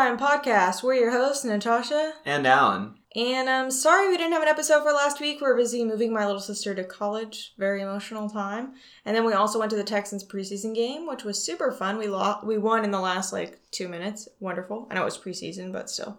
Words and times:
Crime 0.00 0.16
Podcast. 0.16 0.82
We're 0.82 0.94
your 0.94 1.10
hosts, 1.10 1.44
Natasha. 1.44 2.14
And 2.24 2.46
Allen. 2.46 2.94
And 3.14 3.50
I'm 3.50 3.70
sorry 3.70 4.08
we 4.08 4.16
didn't 4.16 4.32
have 4.32 4.40
an 4.40 4.48
episode 4.48 4.82
for 4.82 4.92
last 4.92 5.20
week. 5.20 5.42
We're 5.42 5.54
busy 5.54 5.84
moving 5.84 6.10
my 6.10 6.24
little 6.24 6.40
sister 6.40 6.74
to 6.74 6.84
college. 6.84 7.52
Very 7.58 7.82
emotional 7.82 8.30
time. 8.30 8.72
And 9.04 9.14
then 9.14 9.26
we 9.26 9.34
also 9.34 9.58
went 9.58 9.68
to 9.72 9.76
the 9.76 9.84
Texans 9.84 10.24
preseason 10.24 10.74
game, 10.74 11.06
which 11.06 11.22
was 11.22 11.44
super 11.44 11.70
fun. 11.70 11.98
We 11.98 12.06
lost, 12.06 12.46
we 12.46 12.56
won 12.56 12.82
in 12.82 12.92
the 12.92 12.98
last 12.98 13.30
like 13.30 13.60
two 13.72 13.88
minutes. 13.88 14.26
Wonderful. 14.40 14.88
I 14.90 14.94
know 14.94 15.02
it 15.02 15.04
was 15.04 15.18
preseason, 15.18 15.70
but 15.70 15.90
still. 15.90 16.16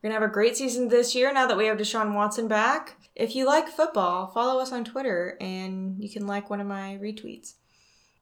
We're 0.00 0.10
gonna 0.10 0.20
have 0.20 0.30
a 0.30 0.32
great 0.32 0.56
season 0.56 0.86
this 0.86 1.16
year 1.16 1.32
now 1.32 1.48
that 1.48 1.56
we 1.56 1.66
have 1.66 1.76
Deshaun 1.76 2.14
Watson 2.14 2.46
back. 2.46 2.94
If 3.16 3.34
you 3.34 3.46
like 3.46 3.66
football, 3.66 4.28
follow 4.28 4.60
us 4.60 4.70
on 4.70 4.84
Twitter 4.84 5.36
and 5.40 6.00
you 6.00 6.08
can 6.08 6.28
like 6.28 6.50
one 6.50 6.60
of 6.60 6.68
my 6.68 7.00
retweets. 7.02 7.54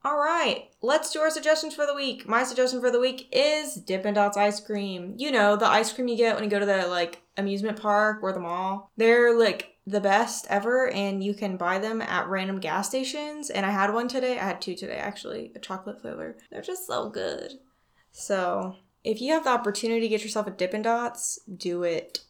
All 0.05 0.17
right, 0.17 0.69
let's 0.81 1.11
do 1.11 1.21
our 1.21 1.29
suggestions 1.29 1.73
for 1.73 1.85
the 1.85 1.95
week. 1.95 2.27
My 2.27 2.43
suggestion 2.43 2.81
for 2.81 2.91
the 2.91 2.99
week 2.99 3.29
is 3.31 3.75
Dippin' 3.75 4.15
Dots 4.15 4.35
ice 4.35 4.59
cream. 4.59 5.13
You 5.17 5.31
know, 5.31 5.55
the 5.55 5.65
ice 5.65 5.93
cream 5.93 6.09
you 6.09 6.17
get 6.17 6.35
when 6.35 6.43
you 6.43 6.49
go 6.49 6.59
to 6.59 6.65
the 6.65 6.87
like 6.87 7.21
amusement 7.37 7.81
park 7.81 8.19
or 8.21 8.33
the 8.33 8.41
mall. 8.41 8.91
They're 8.97 9.37
like 9.37 9.77
the 9.87 10.01
best 10.01 10.45
ever 10.49 10.89
and 10.91 11.23
you 11.23 11.33
can 11.33 11.55
buy 11.55 11.79
them 11.79 12.01
at 12.01 12.27
random 12.27 12.59
gas 12.59 12.89
stations. 12.89 13.49
And 13.49 13.65
I 13.65 13.71
had 13.71 13.93
one 13.93 14.09
today. 14.09 14.37
I 14.37 14.43
had 14.43 14.61
two 14.61 14.75
today 14.75 14.97
actually, 14.97 15.53
a 15.55 15.59
chocolate 15.59 16.01
flavor. 16.01 16.37
They're 16.51 16.61
just 16.61 16.85
so 16.85 17.09
good. 17.09 17.53
So, 18.11 18.75
if 19.05 19.21
you 19.21 19.31
have 19.33 19.45
the 19.45 19.51
opportunity 19.51 20.01
to 20.01 20.09
get 20.09 20.23
yourself 20.23 20.47
a 20.47 20.51
Dippin' 20.51 20.81
Dots, 20.81 21.39
do 21.55 21.83
it. 21.83 22.25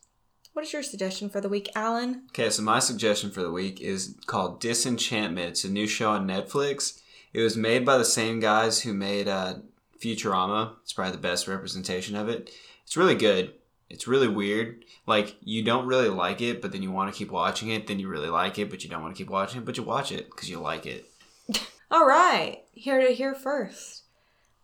What 0.54 0.64
is 0.64 0.74
your 0.74 0.84
suggestion 0.84 1.30
for 1.30 1.42
the 1.42 1.50
week, 1.50 1.72
Allen? 1.76 2.26
Okay, 2.30 2.52
so 2.52 2.62
my 2.62 2.78
suggestion 2.78 3.32
for 3.32 3.42
the 3.42 3.52
week 3.52 3.82
is 3.82 4.16
called 4.28 4.62
Disenchantment. 4.62 5.50
It's 5.50 5.64
a 5.64 5.72
new 5.72 5.88
show 5.88 6.12
on 6.12 6.28
Netflix. 6.28 7.00
It 7.34 7.42
was 7.42 7.58
made 7.58 7.86
by 7.86 7.98
the 7.98 8.06
same 8.06 8.40
guys 8.40 8.82
who 8.82 8.94
made 8.94 9.28
uh, 9.28 9.56
Futurama. 10.00 10.74
It's 10.84 10.94
probably 10.94 11.14
the 11.14 11.18
best 11.18 11.48
representation 11.48 12.16
of 12.16 12.30
it. 12.30 12.52
It's 12.84 12.96
really 12.96 13.16
good. 13.16 13.54
It's 13.90 14.08
really 14.08 14.28
weird. 14.28 14.86
Like 15.08 15.36
you 15.42 15.64
don't 15.64 15.88
really 15.88 16.10
like 16.10 16.42
it, 16.42 16.62
but 16.62 16.72
then 16.72 16.84
you 16.84 16.92
want 16.92 17.12
to 17.12 17.18
keep 17.18 17.32
watching 17.32 17.70
it. 17.70 17.88
Then 17.88 18.00
you 18.00 18.08
really 18.08 18.30
like 18.30 18.58
it, 18.60 18.70
but 18.70 18.84
you 18.84 18.90
don't 18.90 19.02
want 19.02 19.16
to 19.16 19.18
keep 19.18 19.32
watching 19.32 19.62
it, 19.62 19.66
but 19.66 19.78
you 19.78 19.84
watch 19.84 20.12
it 20.12 20.30
because 20.30 20.50
you 20.50 20.60
like 20.60 20.86
it. 20.86 21.06
All 21.92 22.06
right, 22.06 22.64
here 22.72 23.00
to 23.02 23.14
hear 23.14 23.34
first. 23.34 24.04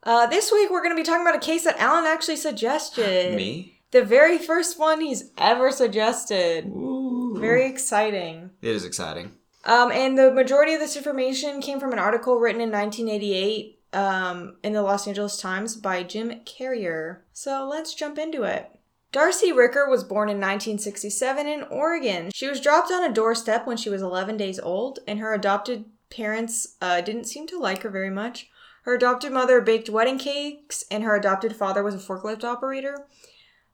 Uh, 0.01 0.25
this 0.27 0.51
week 0.51 0.69
we're 0.69 0.81
going 0.81 0.95
to 0.95 0.99
be 0.99 1.05
talking 1.05 1.21
about 1.21 1.35
a 1.35 1.45
case 1.45 1.65
that 1.65 1.79
Allen 1.79 2.05
actually 2.05 2.37
suggested. 2.37 3.35
Me? 3.37 3.81
The 3.91 4.03
very 4.03 4.37
first 4.37 4.79
one 4.79 5.01
he's 5.01 5.31
ever 5.37 5.71
suggested. 5.71 6.65
Ooh. 6.65 7.35
Very 7.39 7.67
exciting. 7.67 8.51
It 8.61 8.75
is 8.75 8.85
exciting. 8.85 9.31
Um, 9.65 9.91
and 9.91 10.17
the 10.17 10.31
majority 10.31 10.73
of 10.73 10.79
this 10.79 10.95
information 10.95 11.61
came 11.61 11.79
from 11.79 11.91
an 11.91 11.99
article 11.99 12.39
written 12.39 12.61
in 12.61 12.71
1988 12.71 13.79
um, 13.93 14.55
in 14.63 14.73
the 14.73 14.81
Los 14.81 15.07
Angeles 15.07 15.37
Times 15.37 15.75
by 15.75 16.03
Jim 16.03 16.41
Carrier. 16.45 17.25
So 17.33 17.67
let's 17.69 17.93
jump 17.93 18.17
into 18.17 18.43
it. 18.43 18.71
Darci 19.11 19.55
Ricker 19.55 19.89
was 19.89 20.03
born 20.03 20.29
in 20.29 20.37
1967 20.37 21.47
in 21.47 21.63
Oregon. 21.63 22.29
She 22.33 22.47
was 22.47 22.61
dropped 22.61 22.91
on 22.91 23.03
a 23.03 23.13
doorstep 23.13 23.65
when 23.65 23.77
she 23.77 23.89
was 23.89 24.03
11 24.03 24.37
days 24.37 24.59
old, 24.59 24.99
and 25.07 25.19
her 25.19 25.33
adopted 25.33 25.85
parents 26.11 26.75
uh, 26.81 27.01
didn't 27.01 27.25
seem 27.25 27.47
to 27.47 27.59
like 27.59 27.81
her 27.81 27.89
very 27.89 28.11
much. 28.11 28.49
Her 28.83 28.93
adopted 28.93 29.31
mother 29.31 29.61
baked 29.61 29.89
wedding 29.89 30.19
cakes, 30.19 30.83
and 30.91 31.03
her 31.03 31.15
adopted 31.15 31.55
father 31.55 31.83
was 31.83 31.95
a 31.95 31.97
forklift 31.97 32.43
operator. 32.43 33.07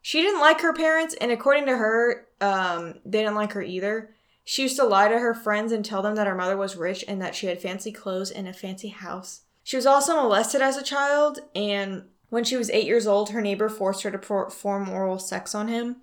She 0.00 0.22
didn't 0.22 0.40
like 0.40 0.62
her 0.62 0.72
parents, 0.72 1.14
and 1.20 1.30
according 1.30 1.66
to 1.66 1.76
her, 1.76 2.26
um, 2.40 2.94
they 3.04 3.18
didn't 3.18 3.34
like 3.34 3.52
her 3.52 3.62
either. 3.62 4.15
She 4.48 4.62
used 4.62 4.76
to 4.76 4.84
lie 4.84 5.08
to 5.08 5.18
her 5.18 5.34
friends 5.34 5.72
and 5.72 5.84
tell 5.84 6.02
them 6.02 6.14
that 6.14 6.28
her 6.28 6.34
mother 6.36 6.56
was 6.56 6.76
rich 6.76 7.04
and 7.08 7.20
that 7.20 7.34
she 7.34 7.48
had 7.48 7.60
fancy 7.60 7.90
clothes 7.90 8.30
and 8.30 8.46
a 8.46 8.52
fancy 8.52 8.88
house. 8.88 9.40
She 9.64 9.74
was 9.74 9.86
also 9.86 10.14
molested 10.14 10.62
as 10.62 10.76
a 10.76 10.84
child, 10.84 11.40
and 11.52 12.04
when 12.28 12.44
she 12.44 12.56
was 12.56 12.70
eight 12.70 12.86
years 12.86 13.08
old, 13.08 13.30
her 13.30 13.40
neighbor 13.40 13.68
forced 13.68 14.04
her 14.04 14.10
to 14.12 14.18
perform 14.18 14.88
oral 14.88 15.18
sex 15.18 15.52
on 15.52 15.66
him. 15.66 15.96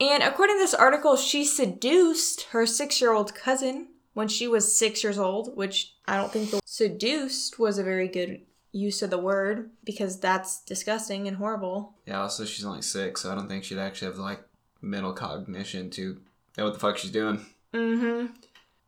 And 0.00 0.20
according 0.24 0.56
to 0.56 0.58
this 0.58 0.74
article, 0.74 1.16
she 1.16 1.44
seduced 1.44 2.42
her 2.50 2.66
six 2.66 3.00
year 3.00 3.12
old 3.12 3.36
cousin 3.36 3.86
when 4.14 4.26
she 4.26 4.48
was 4.48 4.76
six 4.76 5.04
years 5.04 5.16
old, 5.16 5.56
which 5.56 5.94
I 6.08 6.16
don't 6.16 6.32
think 6.32 6.50
the 6.50 6.60
seduced 6.64 7.60
was 7.60 7.78
a 7.78 7.84
very 7.84 8.08
good 8.08 8.40
use 8.72 9.00
of 9.00 9.10
the 9.10 9.18
word 9.18 9.70
because 9.84 10.18
that's 10.18 10.64
disgusting 10.64 11.28
and 11.28 11.36
horrible. 11.36 11.94
Yeah. 12.04 12.22
Also, 12.22 12.44
she's 12.44 12.64
only 12.64 12.82
six, 12.82 13.20
so 13.20 13.30
I 13.30 13.36
don't 13.36 13.46
think 13.46 13.62
she'd 13.62 13.78
actually 13.78 14.08
have 14.08 14.18
like 14.18 14.42
mental 14.82 15.12
cognition 15.12 15.88
to 15.90 16.20
know 16.58 16.64
what 16.64 16.72
the 16.72 16.80
fuck 16.80 16.98
she's 16.98 17.12
doing. 17.12 17.46
Mm-hmm. 17.74 18.26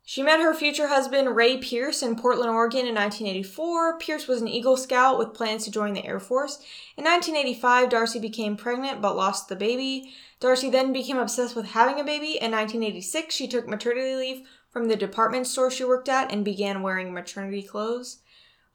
She 0.05 0.21
met 0.21 0.41
her 0.41 0.53
future 0.53 0.87
husband 0.87 1.33
Ray 1.33 1.57
Pierce 1.57 2.03
in 2.03 2.17
Portland, 2.17 2.51
Oregon 2.51 2.85
in 2.85 2.93
1984. 2.93 3.99
Pierce 3.99 4.27
was 4.27 4.41
an 4.41 4.49
Eagle 4.49 4.75
Scout 4.75 5.17
with 5.17 5.33
plans 5.33 5.63
to 5.63 5.71
join 5.71 5.93
the 5.93 6.05
Air 6.05 6.19
Force. 6.19 6.57
In 6.97 7.05
1985, 7.05 7.89
Darci 7.89 8.19
became 8.19 8.57
pregnant 8.57 9.01
but 9.01 9.15
lost 9.15 9.47
the 9.47 9.55
baby. 9.55 10.13
Darci 10.41 10.69
then 10.69 10.91
became 10.91 11.17
obsessed 11.17 11.55
with 11.55 11.67
having 11.67 12.01
a 12.01 12.03
baby. 12.03 12.37
In 12.41 12.51
1986, 12.51 13.33
she 13.33 13.47
took 13.47 13.65
maternity 13.65 14.15
leave 14.15 14.47
from 14.69 14.89
the 14.89 14.97
department 14.97 15.47
store 15.47 15.71
she 15.71 15.85
worked 15.85 16.09
at 16.09 16.33
and 16.33 16.43
began 16.43 16.81
wearing 16.81 17.13
maternity 17.13 17.63
clothes. 17.63 18.19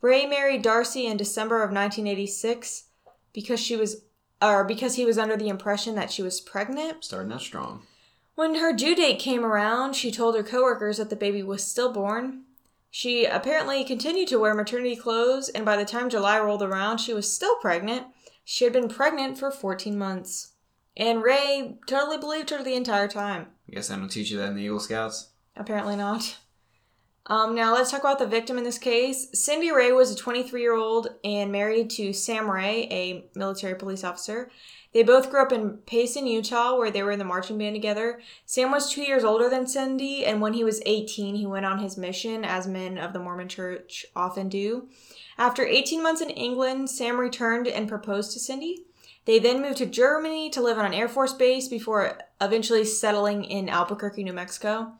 Ray 0.00 0.24
married 0.24 0.64
Darci 0.64 1.04
in 1.04 1.18
December 1.18 1.56
of 1.56 1.72
1986 1.72 2.84
because 3.34 3.60
she 3.60 3.76
was 3.76 4.02
or 4.40 4.64
because 4.64 4.94
he 4.94 5.04
was 5.04 5.18
under 5.18 5.36
the 5.36 5.48
impression 5.48 5.94
that 5.96 6.10
she 6.10 6.22
was 6.22 6.40
pregnant. 6.40 7.04
Starting 7.04 7.32
out 7.32 7.42
strong. 7.42 7.82
When 8.38 8.54
her 8.54 8.72
due 8.72 8.94
date 8.94 9.18
came 9.18 9.44
around, 9.44 9.94
she 9.94 10.12
told 10.12 10.36
her 10.36 10.44
coworkers 10.44 10.98
that 10.98 11.10
the 11.10 11.16
baby 11.16 11.42
was 11.42 11.64
stillborn. 11.64 12.44
She 12.88 13.24
apparently 13.24 13.82
continued 13.82 14.28
to 14.28 14.38
wear 14.38 14.54
maternity 14.54 14.94
clothes, 14.94 15.48
and 15.48 15.64
by 15.64 15.74
the 15.74 15.84
time 15.84 16.08
July 16.08 16.38
rolled 16.38 16.62
around, 16.62 16.98
she 16.98 17.12
was 17.12 17.32
still 17.32 17.56
pregnant. 17.56 18.06
She 18.44 18.62
had 18.62 18.72
been 18.72 18.88
pregnant 18.88 19.38
for 19.38 19.50
14 19.50 19.98
months. 19.98 20.52
And 20.96 21.20
Ray 21.20 21.78
totally 21.88 22.16
believed 22.16 22.50
her 22.50 22.62
the 22.62 22.76
entire 22.76 23.08
time. 23.08 23.48
I 23.68 23.74
guess 23.74 23.90
I 23.90 23.96
don't 23.96 24.08
teach 24.08 24.30
you 24.30 24.38
that 24.38 24.50
in 24.50 24.54
the 24.54 24.62
Eagle 24.62 24.78
Scouts. 24.78 25.30
Apparently 25.56 25.96
not. 25.96 26.38
Um, 27.26 27.56
now 27.56 27.74
let's 27.74 27.90
talk 27.90 28.02
about 28.02 28.20
the 28.20 28.26
victim 28.28 28.56
in 28.56 28.62
this 28.62 28.78
case. 28.78 29.26
Cindy 29.34 29.72
Ray 29.72 29.90
was 29.90 30.12
a 30.12 30.16
23 30.16 30.60
year 30.60 30.76
old 30.76 31.08
and 31.24 31.50
married 31.50 31.90
to 31.90 32.12
Sam 32.12 32.48
Ray, 32.48 32.86
a 32.92 33.24
military 33.36 33.74
police 33.74 34.04
officer. 34.04 34.48
They 34.92 35.02
both 35.02 35.30
grew 35.30 35.42
up 35.42 35.52
in 35.52 35.78
Payson, 35.86 36.26
Utah, 36.26 36.76
where 36.76 36.90
they 36.90 37.02
were 37.02 37.10
in 37.10 37.18
the 37.18 37.24
marching 37.24 37.58
band 37.58 37.74
together. 37.74 38.20
Sam 38.46 38.70
was 38.70 38.90
two 38.90 39.02
years 39.02 39.22
older 39.22 39.50
than 39.50 39.66
Cindy, 39.66 40.24
and 40.24 40.40
when 40.40 40.54
he 40.54 40.64
was 40.64 40.80
18, 40.86 41.34
he 41.34 41.46
went 41.46 41.66
on 41.66 41.78
his 41.78 41.98
mission, 41.98 42.44
as 42.44 42.66
men 42.66 42.96
of 42.96 43.12
the 43.12 43.18
Mormon 43.18 43.48
church 43.48 44.06
often 44.16 44.48
do. 44.48 44.88
After 45.36 45.64
18 45.64 46.02
months 46.02 46.22
in 46.22 46.30
England, 46.30 46.88
Sam 46.88 47.20
returned 47.20 47.68
and 47.68 47.88
proposed 47.88 48.32
to 48.32 48.38
Cindy. 48.38 48.84
They 49.26 49.38
then 49.38 49.60
moved 49.60 49.76
to 49.78 49.86
Germany 49.86 50.48
to 50.50 50.62
live 50.62 50.78
on 50.78 50.86
an 50.86 50.94
Air 50.94 51.08
Force 51.08 51.34
base 51.34 51.68
before 51.68 52.18
eventually 52.40 52.84
settling 52.84 53.44
in 53.44 53.68
Albuquerque, 53.68 54.24
New 54.24 54.32
Mexico. 54.32 54.94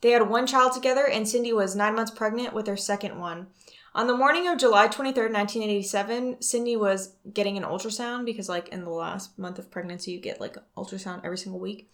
They 0.00 0.10
had 0.12 0.30
one 0.30 0.46
child 0.46 0.74
together, 0.74 1.08
and 1.08 1.28
Cindy 1.28 1.52
was 1.52 1.74
nine 1.74 1.96
months 1.96 2.12
pregnant 2.12 2.52
with 2.52 2.66
their 2.66 2.76
second 2.76 3.18
one. 3.18 3.48
On 3.94 4.06
the 4.06 4.16
morning 4.16 4.46
of 4.46 4.58
July 4.58 4.86
23rd, 4.86 5.32
1987, 5.32 6.42
Cindy 6.42 6.76
was 6.76 7.14
getting 7.32 7.56
an 7.56 7.64
ultrasound 7.64 8.26
because, 8.26 8.48
like, 8.48 8.68
in 8.68 8.84
the 8.84 8.90
last 8.90 9.38
month 9.38 9.58
of 9.58 9.70
pregnancy, 9.70 10.12
you 10.12 10.20
get 10.20 10.40
like 10.40 10.56
ultrasound 10.76 11.24
every 11.24 11.38
single 11.38 11.60
week. 11.60 11.90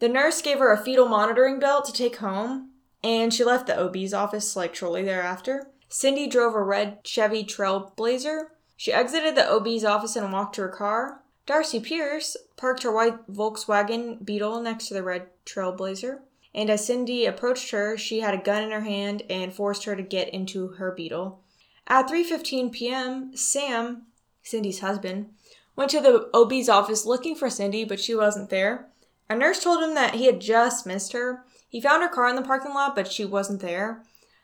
The 0.00 0.08
nurse 0.08 0.42
gave 0.42 0.58
her 0.58 0.72
a 0.72 0.82
fetal 0.82 1.08
monitoring 1.08 1.58
belt 1.58 1.86
to 1.86 1.92
take 1.92 2.16
home, 2.16 2.70
and 3.02 3.32
she 3.32 3.44
left 3.44 3.66
the 3.66 3.78
OB's 3.78 4.12
office 4.12 4.54
like 4.54 4.74
shortly 4.74 5.02
thereafter. 5.02 5.68
Cindy 5.88 6.26
drove 6.26 6.54
a 6.54 6.62
red 6.62 6.98
Chevy 7.04 7.44
Trailblazer. 7.44 8.48
She 8.76 8.92
exited 8.92 9.34
the 9.34 9.48
OB's 9.48 9.84
office 9.84 10.16
and 10.16 10.32
walked 10.32 10.56
to 10.56 10.62
her 10.62 10.68
car. 10.68 11.22
Darci 11.46 11.82
Pierce 11.82 12.36
parked 12.56 12.82
her 12.82 12.92
white 12.92 13.30
Volkswagen 13.30 14.24
Beetle 14.24 14.60
next 14.60 14.88
to 14.88 14.94
the 14.94 15.02
red 15.02 15.28
Trailblazer 15.46 16.20
and 16.54 16.68
as 16.68 16.86
Cindy 16.86 17.24
approached 17.24 17.70
her, 17.70 17.96
she 17.96 18.20
had 18.20 18.34
a 18.34 18.42
gun 18.42 18.62
in 18.62 18.70
her 18.70 18.82
hand 18.82 19.22
and 19.30 19.52
forced 19.52 19.84
her 19.84 19.96
to 19.96 20.02
get 20.02 20.28
into 20.28 20.68
her 20.68 20.92
Beetle. 20.92 21.40
At 21.86 22.08
3:15 22.08 22.72
p.m., 22.72 23.36
Sam, 23.36 24.06
Cindy's 24.42 24.80
husband, 24.80 25.30
went 25.76 25.90
to 25.92 26.00
the 26.00 26.28
OB's 26.34 26.68
office 26.68 27.06
looking 27.06 27.34
for 27.34 27.48
Cindy, 27.48 27.84
but 27.84 28.00
she 28.00 28.14
wasn't 28.14 28.50
there. 28.50 28.88
A 29.28 29.34
nurse 29.34 29.62
told 29.62 29.82
him 29.82 29.94
that 29.94 30.14
he 30.14 30.26
had 30.26 30.40
just 30.40 30.86
missed 30.86 31.12
her. 31.12 31.44
He 31.68 31.80
found 31.80 32.02
her 32.02 32.08
car 32.08 32.28
in 32.28 32.36
the 32.36 32.42
parking 32.42 32.74
lot, 32.74 32.94
but 32.94 33.10
she 33.10 33.24
wasn't 33.24 33.60
there. 33.60 34.02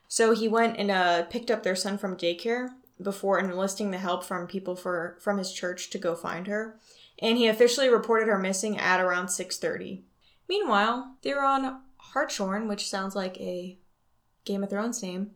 So 0.09 0.35
he 0.35 0.49
went 0.49 0.79
and 0.79 0.91
uh, 0.91 1.25
picked 1.25 1.51
up 1.51 1.63
their 1.63 1.77
son 1.77 1.99
from 1.99 2.17
daycare 2.17 2.71
before 3.01 3.39
enlisting 3.39 3.91
the 3.91 3.99
help 3.99 4.25
from 4.25 4.47
people 4.47 4.75
for 4.75 5.19
from 5.21 5.37
his 5.37 5.53
church 5.53 5.91
to 5.91 5.99
go 5.99 6.15
find 6.15 6.47
her. 6.47 6.79
And 7.21 7.37
he 7.37 7.47
officially 7.47 7.91
reported 7.91 8.29
her 8.29 8.39
missing 8.39 8.79
at 8.79 9.01
around 9.01 9.27
6:30. 9.27 10.01
Meanwhile, 10.49 11.17
they 11.21 11.35
were 11.35 11.45
on 11.45 11.83
Hartshorn, 12.13 12.69
which 12.69 12.89
sounds 12.89 13.15
like 13.15 13.39
a 13.39 13.79
Game 14.45 14.63
of 14.63 14.71
Thrones 14.71 15.03
name, 15.03 15.33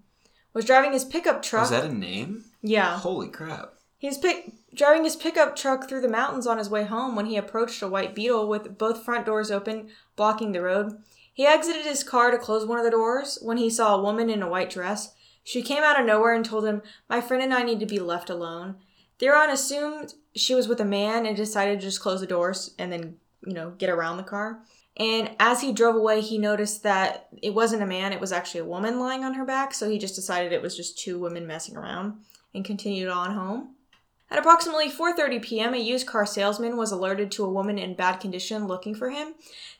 was 0.54 0.64
driving 0.64 0.92
his 0.92 1.04
pickup 1.04 1.42
truck. 1.42 1.62
Was 1.62 1.70
that 1.70 1.84
a 1.84 1.92
name? 1.92 2.44
Yeah. 2.62 2.98
Holy 2.98 3.28
crap. 3.28 3.74
He 3.98 4.08
was 4.08 4.18
pick- 4.18 4.52
driving 4.74 5.04
his 5.04 5.16
pickup 5.16 5.54
truck 5.54 5.88
through 5.88 6.00
the 6.00 6.08
mountains 6.08 6.46
on 6.46 6.58
his 6.58 6.68
way 6.68 6.84
home 6.84 7.14
when 7.14 7.26
he 7.26 7.36
approached 7.36 7.82
a 7.82 7.88
white 7.88 8.14
beetle 8.14 8.48
with 8.48 8.76
both 8.78 9.04
front 9.04 9.26
doors 9.26 9.50
open, 9.50 9.90
blocking 10.16 10.52
the 10.52 10.60
road. 10.60 10.98
He 11.32 11.46
exited 11.46 11.84
his 11.84 12.02
car 12.04 12.30
to 12.30 12.38
close 12.38 12.66
one 12.66 12.78
of 12.78 12.84
the 12.84 12.90
doors 12.90 13.38
when 13.42 13.56
he 13.56 13.70
saw 13.70 13.94
a 13.94 14.02
woman 14.02 14.28
in 14.28 14.42
a 14.42 14.48
white 14.48 14.70
dress. 14.70 15.14
She 15.44 15.62
came 15.62 15.82
out 15.82 15.98
of 15.98 16.06
nowhere 16.06 16.34
and 16.34 16.44
told 16.44 16.64
him, 16.64 16.82
My 17.08 17.20
friend 17.20 17.42
and 17.42 17.54
I 17.54 17.62
need 17.62 17.80
to 17.80 17.86
be 17.86 17.98
left 17.98 18.28
alone. 18.28 18.76
Theron 19.18 19.50
assumed 19.50 20.14
she 20.34 20.54
was 20.54 20.68
with 20.68 20.80
a 20.80 20.84
man 20.84 21.26
and 21.26 21.36
decided 21.36 21.80
to 21.80 21.86
just 21.86 22.00
close 22.00 22.20
the 22.20 22.26
doors 22.26 22.74
and 22.78 22.92
then, 22.92 23.16
you 23.46 23.52
know, 23.52 23.70
get 23.78 23.88
around 23.90 24.16
the 24.16 24.22
car. 24.22 24.62
And 24.96 25.30
as 25.40 25.62
he 25.62 25.72
drove 25.72 25.96
away, 25.96 26.20
he 26.20 26.36
noticed 26.36 26.82
that 26.82 27.28
it 27.40 27.54
wasn't 27.54 27.82
a 27.82 27.86
man, 27.86 28.12
it 28.12 28.20
was 28.20 28.32
actually 28.32 28.60
a 28.60 28.66
woman 28.66 29.00
lying 29.00 29.24
on 29.24 29.34
her 29.34 29.44
back, 29.44 29.72
so 29.72 29.88
he 29.88 29.98
just 29.98 30.14
decided 30.14 30.52
it 30.52 30.62
was 30.62 30.76
just 30.76 30.98
two 30.98 31.18
women 31.18 31.46
messing 31.46 31.76
around 31.76 32.18
and 32.54 32.64
continued 32.64 33.08
on 33.08 33.34
home. 33.34 33.74
At 34.30 34.38
approximately 34.38 34.90
4:30 34.90 35.42
p.m., 35.42 35.74
a 35.74 35.78
used 35.78 36.06
car 36.06 36.24
salesman 36.24 36.78
was 36.78 36.90
alerted 36.90 37.30
to 37.32 37.44
a 37.44 37.52
woman 37.52 37.78
in 37.78 37.94
bad 37.94 38.18
condition 38.18 38.66
looking 38.66 38.94
for 38.94 39.10
him. 39.10 39.34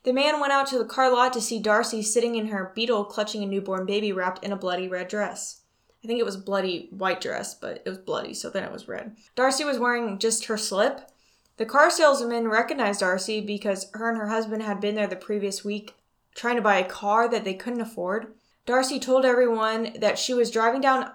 The 0.05 0.13
man 0.13 0.41
went 0.41 0.53
out 0.53 0.67
to 0.69 0.79
the 0.79 0.85
car 0.85 1.11
lot 1.11 1.33
to 1.33 1.41
see 1.41 1.63
Darci 1.63 2.05
sitting 2.05 2.37
in 2.37 2.49
her 2.49 2.71
Beetle 2.75 3.07
clutching 3.07 3.43
a 3.43 3.47
newborn 3.47 3.87
baby 3.87 4.13
wrapped 4.13 4.45
in 4.45 4.53
a 4.53 4.57
bloody 4.57 4.89
red 4.89 5.09
dress. 5.09 5.63
I 6.05 6.07
think 6.07 6.19
it 6.19 6.27
was 6.27 6.37
bloody 6.37 6.89
white 6.91 7.21
dress, 7.21 7.55
but 7.55 7.83
it 7.85 7.89
was 7.89 7.99
bloody, 7.99 8.35
so 8.35 8.51
then 8.51 8.65
it 8.65 8.73
was 8.73 8.89
red. 8.89 9.17
Darci 9.37 9.65
was 9.65 9.79
wearing 9.79 10.19
just 10.19 10.47
her 10.47 10.59
slip. 10.59 11.01
The 11.57 11.67
car 11.67 11.91
salesman 11.91 12.49
recognized 12.49 13.03
Darci 13.03 13.45
because 13.47 13.91
her 13.95 14.09
and 14.09 14.19
her 14.19 14.29
husband 14.29 14.63
had 14.63 14.81
been 14.81 14.95
there 14.95 15.07
the 15.07 15.17
previous 15.17 15.65
week 15.65 15.95
trying 16.35 16.57
to 16.57 16.63
buy 16.63 16.77
a 16.77 16.89
car 16.89 17.29
that 17.29 17.45
they 17.45 17.55
couldn't 17.55 17.81
afford. 17.81 18.35
Darci 18.67 19.01
told 19.01 19.25
everyone 19.25 19.93
that 19.99 20.19
she 20.19 20.33
was 20.33 20.51
driving 20.51 20.81
down 20.81 21.11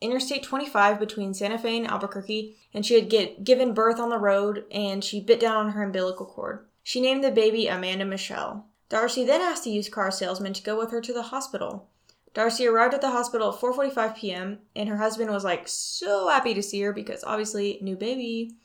Interstate 0.00 0.42
25 0.42 0.98
between 0.98 1.32
Santa 1.32 1.58
Fe 1.58 1.78
and 1.78 1.86
Albuquerque, 1.86 2.56
and 2.74 2.84
she 2.84 2.94
had 2.94 3.08
get, 3.08 3.44
given 3.44 3.72
birth 3.72 4.00
on 4.00 4.08
the 4.08 4.18
road 4.18 4.64
and 4.70 5.02
she 5.04 5.20
bit 5.20 5.38
down 5.38 5.66
on 5.66 5.72
her 5.72 5.82
umbilical 5.82 6.26
cord. 6.26 6.66
She 6.82 7.00
named 7.00 7.22
the 7.22 7.30
baby 7.30 7.68
Amanda 7.68 8.04
Michelle. 8.04 8.66
Darci 8.90 9.24
then 9.24 9.40
asked 9.40 9.64
the 9.64 9.70
used 9.70 9.92
car 9.92 10.10
salesman 10.10 10.52
to 10.54 10.62
go 10.62 10.76
with 10.76 10.90
her 10.90 11.00
to 11.00 11.12
the 11.12 11.22
hospital. 11.22 11.88
Darci 12.34 12.70
arrived 12.70 12.94
at 12.94 13.00
the 13.00 13.10
hospital 13.10 13.52
at 13.52 13.60
4:45 13.60 14.16
p.m. 14.16 14.58
and 14.74 14.88
her 14.88 14.96
husband 14.96 15.30
was 15.30 15.44
like 15.44 15.68
so 15.68 16.28
happy 16.28 16.52
to 16.54 16.62
see 16.62 16.80
her 16.82 16.92
because 16.92 17.22
obviously 17.24 17.78
new 17.80 17.96
baby 17.96 18.56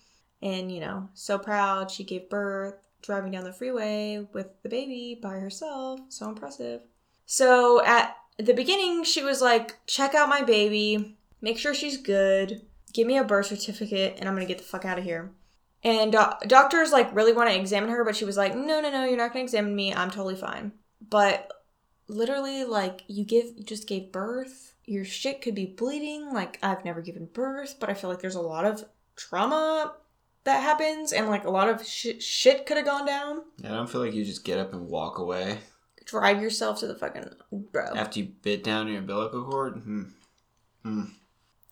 and 0.41 0.71
you 0.71 0.79
know, 0.79 1.09
so 1.13 1.37
proud 1.37 1.91
she 1.91 2.03
gave 2.03 2.29
birth 2.29 2.75
driving 3.01 3.31
down 3.31 3.43
the 3.43 3.53
freeway 3.53 4.27
with 4.33 4.47
the 4.63 4.69
baby 4.69 5.17
by 5.21 5.35
herself. 5.35 5.99
So 6.09 6.29
impressive. 6.29 6.81
So 7.25 7.83
at 7.83 8.15
the 8.37 8.53
beginning 8.53 9.03
she 9.03 9.23
was 9.23 9.41
like, 9.41 9.85
"Check 9.87 10.13
out 10.15 10.29
my 10.29 10.41
baby, 10.41 11.17
make 11.41 11.57
sure 11.57 11.73
she's 11.73 11.97
good, 11.97 12.65
give 12.93 13.07
me 13.07 13.17
a 13.17 13.23
birth 13.23 13.47
certificate 13.47 14.17
and 14.19 14.27
I'm 14.27 14.37
to 14.37 14.45
get 14.45 14.57
the 14.57 14.63
fuck 14.63 14.85
out 14.85 14.97
of 14.97 15.03
here." 15.03 15.31
And 15.83 16.11
do- 16.11 16.47
doctors 16.47 16.91
like 16.91 17.15
really 17.15 17.33
want 17.33 17.49
to 17.49 17.55
examine 17.55 17.89
her, 17.89 18.03
but 18.03 18.15
she 18.15 18.25
was 18.25 18.37
like, 18.37 18.55
"No, 18.55 18.81
no, 18.81 18.89
no, 18.89 19.05
you're 19.05 19.17
not 19.17 19.33
to 19.33 19.39
examine 19.39 19.75
me. 19.75 19.93
I'm 19.93 20.11
totally 20.11 20.35
fine." 20.35 20.73
But 21.09 21.51
literally 22.07 22.63
like 22.63 23.03
you 23.07 23.23
give 23.23 23.45
you 23.55 23.63
just 23.63 23.87
gave 23.87 24.11
birth 24.11 24.75
your 24.85 25.03
shit 25.03 25.41
could 25.41 25.55
be 25.55 25.65
bleeding 25.65 26.33
like 26.33 26.57
i've 26.63 26.85
never 26.85 27.01
given 27.01 27.25
birth 27.25 27.75
but 27.79 27.89
i 27.89 27.93
feel 27.93 28.09
like 28.09 28.19
there's 28.19 28.35
a 28.35 28.41
lot 28.41 28.65
of 28.65 28.85
trauma 29.15 29.93
that 30.47 30.63
happens 30.63 31.13
and 31.13 31.27
like 31.27 31.45
a 31.45 31.49
lot 31.49 31.69
of 31.69 31.85
sh- 31.85 32.19
shit 32.19 32.65
could 32.65 32.77
have 32.77 32.85
gone 32.85 33.05
down 33.05 33.43
I 33.63 33.67
don't 33.69 33.89
feel 33.89 34.01
like 34.01 34.13
you 34.13 34.25
just 34.25 34.43
get 34.43 34.57
up 34.59 34.73
and 34.73 34.87
walk 34.87 35.19
away 35.19 35.59
drive 36.05 36.41
yourself 36.41 36.79
to 36.79 36.87
the 36.87 36.95
fucking 36.95 37.29
bro 37.51 37.93
after 37.95 38.19
you 38.21 38.25
bit 38.41 38.63
down 38.63 38.87
your 38.87 38.99
umbilical 38.99 39.43
cord. 39.43 39.73
Hmm. 39.73 40.03
Hmm. 40.83 41.03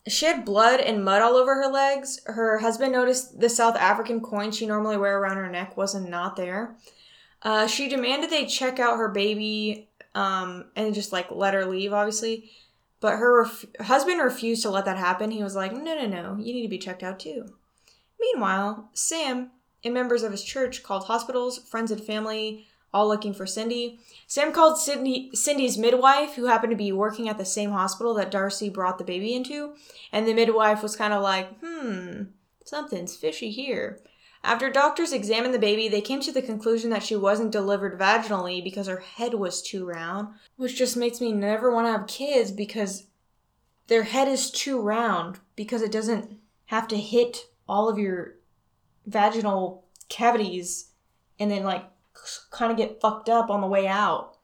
she 0.07 0.25
had 0.25 0.45
blood 0.45 0.79
and 0.79 1.03
mud 1.03 1.21
all 1.21 1.35
over 1.35 1.55
her 1.55 1.71
legs 1.71 2.21
her 2.25 2.59
husband 2.59 2.91
noticed 2.91 3.39
the 3.39 3.49
south 3.49 3.75
african 3.75 4.21
coin 4.21 4.51
she 4.51 4.65
normally 4.67 4.97
wear 4.97 5.17
around 5.17 5.37
her 5.37 5.49
neck 5.49 5.75
wasn't 5.75 6.09
not 6.09 6.35
there 6.35 6.75
uh, 7.41 7.67
she 7.67 7.87
demanded 7.87 8.29
they 8.29 8.45
check 8.45 8.79
out 8.79 8.97
her 8.97 9.09
baby 9.09 9.87
um, 10.15 10.65
and 10.75 10.95
just 10.95 11.11
like 11.13 11.29
let 11.29 11.53
her 11.53 11.65
leave, 11.65 11.93
obviously. 11.93 12.49
But 13.01 13.17
her 13.17 13.43
ref- 13.43 13.65
husband 13.81 14.19
refused 14.19 14.63
to 14.63 14.69
let 14.71 14.85
that 14.85 14.97
happen. 14.97 15.29
He 15.29 15.43
was 15.43 15.55
like, 15.55 15.71
no, 15.73 15.83
no, 15.83 16.07
no, 16.07 16.37
you 16.39 16.53
need 16.53 16.63
to 16.63 16.69
be 16.69 16.79
checked 16.79 17.03
out 17.03 17.19
too. 17.19 17.53
Meanwhile, 18.19 18.89
Sam 18.93 19.51
and 19.83 19.93
members 19.93 20.23
of 20.23 20.31
his 20.31 20.43
church 20.43 20.83
called 20.83 21.05
hospitals, 21.05 21.59
friends, 21.59 21.91
and 21.91 22.01
family, 22.01 22.67
all 22.93 23.07
looking 23.07 23.33
for 23.33 23.45
Cindy. 23.45 23.99
Sam 24.25 24.53
called 24.53 24.79
Cindy, 24.79 25.29
Cindy's 25.33 25.77
midwife, 25.77 26.35
who 26.35 26.45
happened 26.45 26.71
to 26.71 26.77
be 26.77 26.91
working 26.93 27.27
at 27.27 27.37
the 27.37 27.45
same 27.45 27.71
hospital 27.71 28.13
that 28.13 28.31
Darci 28.31 28.71
brought 28.71 28.97
the 28.97 29.03
baby 29.03 29.35
into. 29.35 29.73
And 30.11 30.25
the 30.25 30.33
midwife 30.33 30.81
was 30.81 30.95
kind 30.95 31.13
of 31.13 31.21
like, 31.21 31.59
hmm, 31.59 32.23
something's 32.63 33.15
fishy 33.15 33.51
here. 33.51 33.99
After 34.45 34.69
doctors 34.69 35.11
examined 35.11 35.53
the 35.53 35.59
baby, 35.59 35.89
they 35.89 36.01
came 36.01 36.21
to 36.21 36.31
the 36.31 36.41
conclusion 36.41 36.91
that 36.91 37.03
she 37.03 37.15
wasn't 37.15 37.51
delivered 37.51 37.99
vaginally 37.99 38.63
because 38.63 38.87
her 38.87 38.99
head 38.99 39.33
was 39.33 39.61
too 39.61 39.85
round, 39.85 40.29
which 40.55 40.77
just 40.77 40.95
makes 40.95 41.19
me 41.19 41.33
never 41.33 41.71
want 41.71 41.87
to 41.87 41.91
have 41.91 42.07
kids 42.07 42.51
because 42.51 43.07
their 43.87 44.03
head 44.03 44.27
is 44.27 44.51
too 44.51 44.79
round 44.79 45.39
because 45.55 45.81
it 45.81 45.91
doesn't 45.91 46.37
have 46.67 46.87
to 46.89 46.97
hit 46.97 47.47
all 47.67 47.89
of 47.89 47.97
your 47.97 48.35
vaginal 49.05 49.85
cavities 50.09 50.91
and 51.39 51.51
then 51.51 51.63
like 51.63 51.85
kind 52.51 52.71
of 52.71 52.77
get 52.77 53.01
fucked 53.01 53.29
up 53.29 53.49
on 53.49 53.61
the 53.61 53.67
way 53.67 53.87
out. 53.87 54.37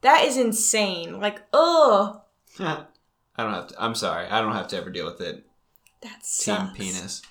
That 0.00 0.24
is 0.24 0.36
insane. 0.36 1.20
Like, 1.20 1.42
ugh. 1.52 2.20
I 2.60 2.86
don't 3.36 3.52
have 3.52 3.68
to. 3.68 3.82
I'm 3.82 3.94
sorry. 3.94 4.26
I 4.26 4.40
don't 4.40 4.52
have 4.52 4.68
to 4.68 4.76
ever 4.76 4.90
deal 4.90 5.06
with 5.06 5.20
it. 5.20 5.44
That 6.02 6.22
Team 6.22 6.70
penis. 6.74 7.22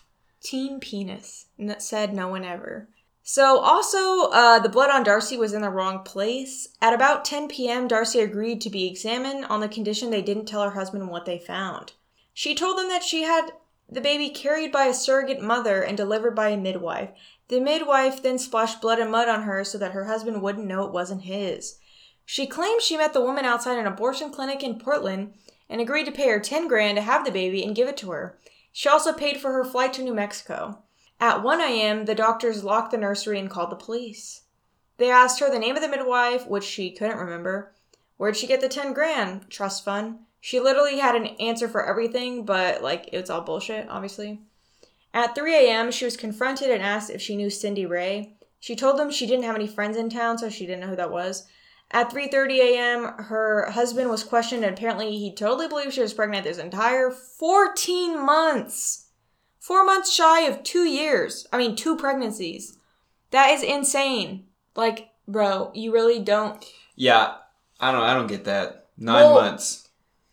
Teen 0.41 0.79
penis. 0.79 1.45
And 1.57 1.69
that 1.69 1.81
said 1.81 2.13
no 2.13 2.27
one 2.27 2.43
ever. 2.43 2.89
So 3.23 3.59
also, 3.59 4.29
uh, 4.31 4.59
the 4.59 4.69
blood 4.69 4.89
on 4.89 5.03
Darci 5.03 5.37
was 5.37 5.51
in 5.51 5.61
the 5.61 5.69
wrong 5.69 6.03
place. 6.03 6.69
At 6.81 6.93
about 6.93 7.25
10 7.25 7.49
p.m., 7.49 7.87
Darci 7.89 8.23
agreed 8.23 8.61
to 8.61 8.69
be 8.69 8.87
examined 8.87 9.45
on 9.45 9.59
the 9.59 9.67
condition 9.67 10.09
they 10.09 10.21
didn't 10.21 10.45
tell 10.45 10.63
her 10.63 10.71
husband 10.71 11.09
what 11.09 11.25
they 11.25 11.37
found. 11.37 11.91
She 12.33 12.55
told 12.55 12.77
them 12.77 12.87
that 12.87 13.03
she 13.03 13.23
had 13.23 13.51
the 13.89 14.01
baby 14.01 14.29
carried 14.29 14.71
by 14.71 14.85
a 14.85 14.93
surrogate 14.93 15.41
mother 15.41 15.81
and 15.81 15.95
delivered 15.95 16.35
by 16.35 16.49
a 16.49 16.57
midwife. 16.57 17.09
The 17.47 17.59
midwife 17.59 18.21
then 18.21 18.37
splashed 18.37 18.81
blood 18.81 18.99
and 18.99 19.11
mud 19.11 19.29
on 19.29 19.43
her 19.43 19.63
so 19.63 19.77
that 19.77 19.93
her 19.93 20.05
husband 20.05 20.41
wouldn't 20.41 20.67
know 20.67 20.85
it 20.85 20.91
wasn't 20.91 21.21
his. 21.23 21.79
She 22.25 22.45
claimed 22.45 22.81
she 22.81 22.97
met 22.97 23.13
the 23.13 23.21
woman 23.21 23.45
outside 23.45 23.77
an 23.77 23.87
abortion 23.87 24.31
clinic 24.31 24.61
in 24.61 24.79
Portland 24.79 25.33
and 25.69 25.79
agreed 25.79 26.05
to 26.05 26.11
pay 26.11 26.27
her 26.29 26.39
10 26.39 26.67
grand 26.67 26.97
to 26.97 27.01
have 27.01 27.23
the 27.23 27.31
baby 27.31 27.63
and 27.63 27.75
give 27.75 27.87
it 27.87 27.95
to 27.97 28.11
her. 28.11 28.37
She 28.73 28.89
also 28.89 29.13
paid 29.13 29.37
for 29.37 29.53
her 29.53 29.63
flight 29.63 29.93
to 29.93 30.03
New 30.03 30.13
Mexico. 30.13 30.83
At 31.19 31.41
1 31.41 31.61
a.m., 31.61 32.05
the 32.05 32.13
doctors 32.13 32.63
locked 32.63 32.91
the 32.91 32.97
nursery 32.97 33.39
and 33.39 33.49
called 33.49 33.71
the 33.71 33.75
police. 33.75 34.43
They 34.97 35.09
asked 35.09 35.39
her 35.39 35.49
the 35.49 35.59
name 35.59 35.75
of 35.75 35.81
the 35.81 35.87
midwife, 35.87 36.45
which 36.47 36.63
she 36.63 36.91
couldn't 36.91 37.17
remember. 37.17 37.73
Where'd 38.17 38.35
she 38.35 38.47
get 38.47 38.61
the 38.61 38.69
10 38.69 38.93
grand? 38.93 39.49
Trust 39.49 39.85
fund. 39.85 40.19
She 40.39 40.59
literally 40.59 40.99
had 40.99 41.15
an 41.15 41.27
answer 41.39 41.67
for 41.67 41.85
everything, 41.85 42.45
but 42.45 42.81
like 42.81 43.09
it's 43.11 43.29
all 43.29 43.41
bullshit, 43.41 43.87
obviously. 43.89 44.39
At 45.13 45.35
3 45.35 45.55
a.m., 45.55 45.91
she 45.91 46.05
was 46.05 46.17
confronted 46.17 46.69
and 46.69 46.83
asked 46.83 47.09
if 47.09 47.21
she 47.21 47.35
knew 47.35 47.49
Cindy 47.49 47.85
Ray. 47.85 48.33
She 48.59 48.75
told 48.75 48.97
them 48.97 49.09
she 49.11 49.25
didn't 49.27 49.45
have 49.45 49.55
any 49.55 49.67
friends 49.67 49.97
in 49.97 50.09
town, 50.09 50.37
so 50.37 50.49
she 50.49 50.65
didn't 50.65 50.81
know 50.81 50.87
who 50.87 50.95
that 50.95 51.11
was. 51.11 51.47
At 51.91 52.11
3:30 52.11 52.59
a.m., 52.59 53.03
her 53.25 53.71
husband 53.71 54.09
was 54.09 54.23
questioned 54.23 54.63
and 54.65 54.77
apparently 54.77 55.17
he 55.17 55.33
totally 55.33 55.67
believed 55.69 55.93
she 55.93 56.01
was 56.01 56.13
pregnant 56.13 56.43
this 56.43 56.57
entire 56.57 57.09
14 57.11 58.23
months. 58.25 59.05
4 59.59 59.83
months 59.85 60.11
shy 60.13 60.41
of 60.41 60.63
2 60.63 60.83
years. 60.83 61.47
I 61.51 61.57
mean, 61.57 61.75
two 61.75 61.95
pregnancies. 61.95 62.77
That 63.31 63.51
is 63.51 63.63
insane. 63.63 64.45
Like, 64.75 65.09
bro, 65.27 65.71
you 65.73 65.93
really 65.93 66.19
don't 66.19 66.63
Yeah, 66.95 67.35
I 67.79 67.91
don't. 67.91 68.03
I 68.03 68.13
don't 68.13 68.27
get 68.27 68.45
that. 68.45 68.87
Nine 68.97 69.15
Well- 69.23 69.33
months. 69.35 69.86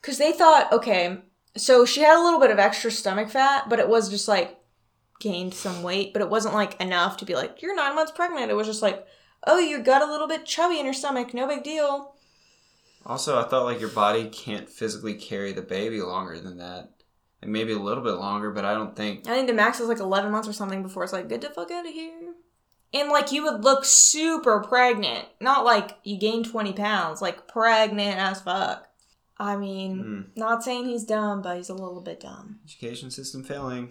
Because 0.05 0.19
they 0.19 0.33
thought, 0.33 0.71
okay, 0.71 1.17
so 1.57 1.87
she 1.87 2.03
had 2.03 2.21
a 2.21 2.23
little 2.23 2.39
bit 2.39 2.51
of 2.51 2.59
extra 2.59 2.91
stomach 2.91 3.31
fat, 3.31 3.71
but 3.71 3.79
it 3.79 3.89
was 3.89 4.11
just 4.11 4.29
like 4.29 4.61
gained 5.19 5.55
some 5.55 5.83
weight, 5.83 6.13
but 6.13 6.21
it 6.21 6.29
wasn't 6.29 6.53
like 6.53 6.79
enough 6.79 7.17
to 7.17 7.25
be 7.25 7.35
like, 7.35 7.63
you're 7.63 7.75
nine 7.75 7.95
months 7.95 8.13
pregnant. 8.13 8.51
It 8.51 8.55
was 8.55 8.67
just 8.67 8.83
like, 8.83 9.07
oh, 9.47 9.59
you 9.59 9.83
got 9.83 10.03
a 10.03 10.11
little 10.11 10.29
bit 10.29 10.45
chubby 10.45 10.79
in 10.79 10.85
your 10.85 10.93
stomach, 10.93 11.33
no 11.33 11.49
big 11.49 11.63
deal. 11.63 12.17
Also, 13.07 13.41
I 13.41 13.49
thought 13.49 13.65
like 13.65 13.81
your 13.81 13.89
body 13.89 14.29
can't 14.29 14.69
physically 14.69 15.15
carry 15.15 15.53
the 15.53 15.63
baby 15.63 16.03
longer 16.03 16.39
than 16.39 16.59
that. 16.59 16.91
And 17.41 17.51
maybe 17.51 17.73
a 17.73 17.79
little 17.79 18.05
bit 18.05 18.17
longer, 18.17 18.51
but 18.51 18.67
I 18.67 18.75
don't 18.75 18.95
think. 18.95 19.27
I 19.27 19.33
think 19.35 19.47
the 19.47 19.55
max 19.55 19.81
is 19.81 19.89
like 19.89 20.01
11 20.01 20.31
months 20.31 20.49
or 20.49 20.53
something 20.53 20.83
before 20.83 21.05
it's 21.05 21.15
like, 21.15 21.31
get 21.31 21.41
the 21.41 21.49
fuck 21.49 21.71
out 21.71 21.87
of 21.87 21.93
here. 21.95 22.35
And 22.93 23.09
like, 23.09 23.33
you 23.33 23.43
would 23.45 23.65
look 23.65 23.87
super 23.87 24.61
pregnant. 24.61 25.29
Not 25.41 25.65
like 25.65 25.97
you 26.05 26.19
gained 26.19 26.51
20 26.51 26.75
pounds, 26.75 27.23
like 27.23 27.49
pregnant 27.49 28.19
as 28.19 28.43
fuck. 28.43 28.91
I 29.39 29.57
mean, 29.57 29.99
Hmm. 30.35 30.41
not 30.41 30.63
saying 30.63 30.87
he's 30.87 31.05
dumb, 31.05 31.43
but 31.43 31.57
he's 31.57 31.69
a 31.69 31.75
little 31.75 32.01
bit 32.01 32.21
dumb. 32.21 32.61
Education 32.65 33.11
system 33.11 33.43
failing. 33.43 33.91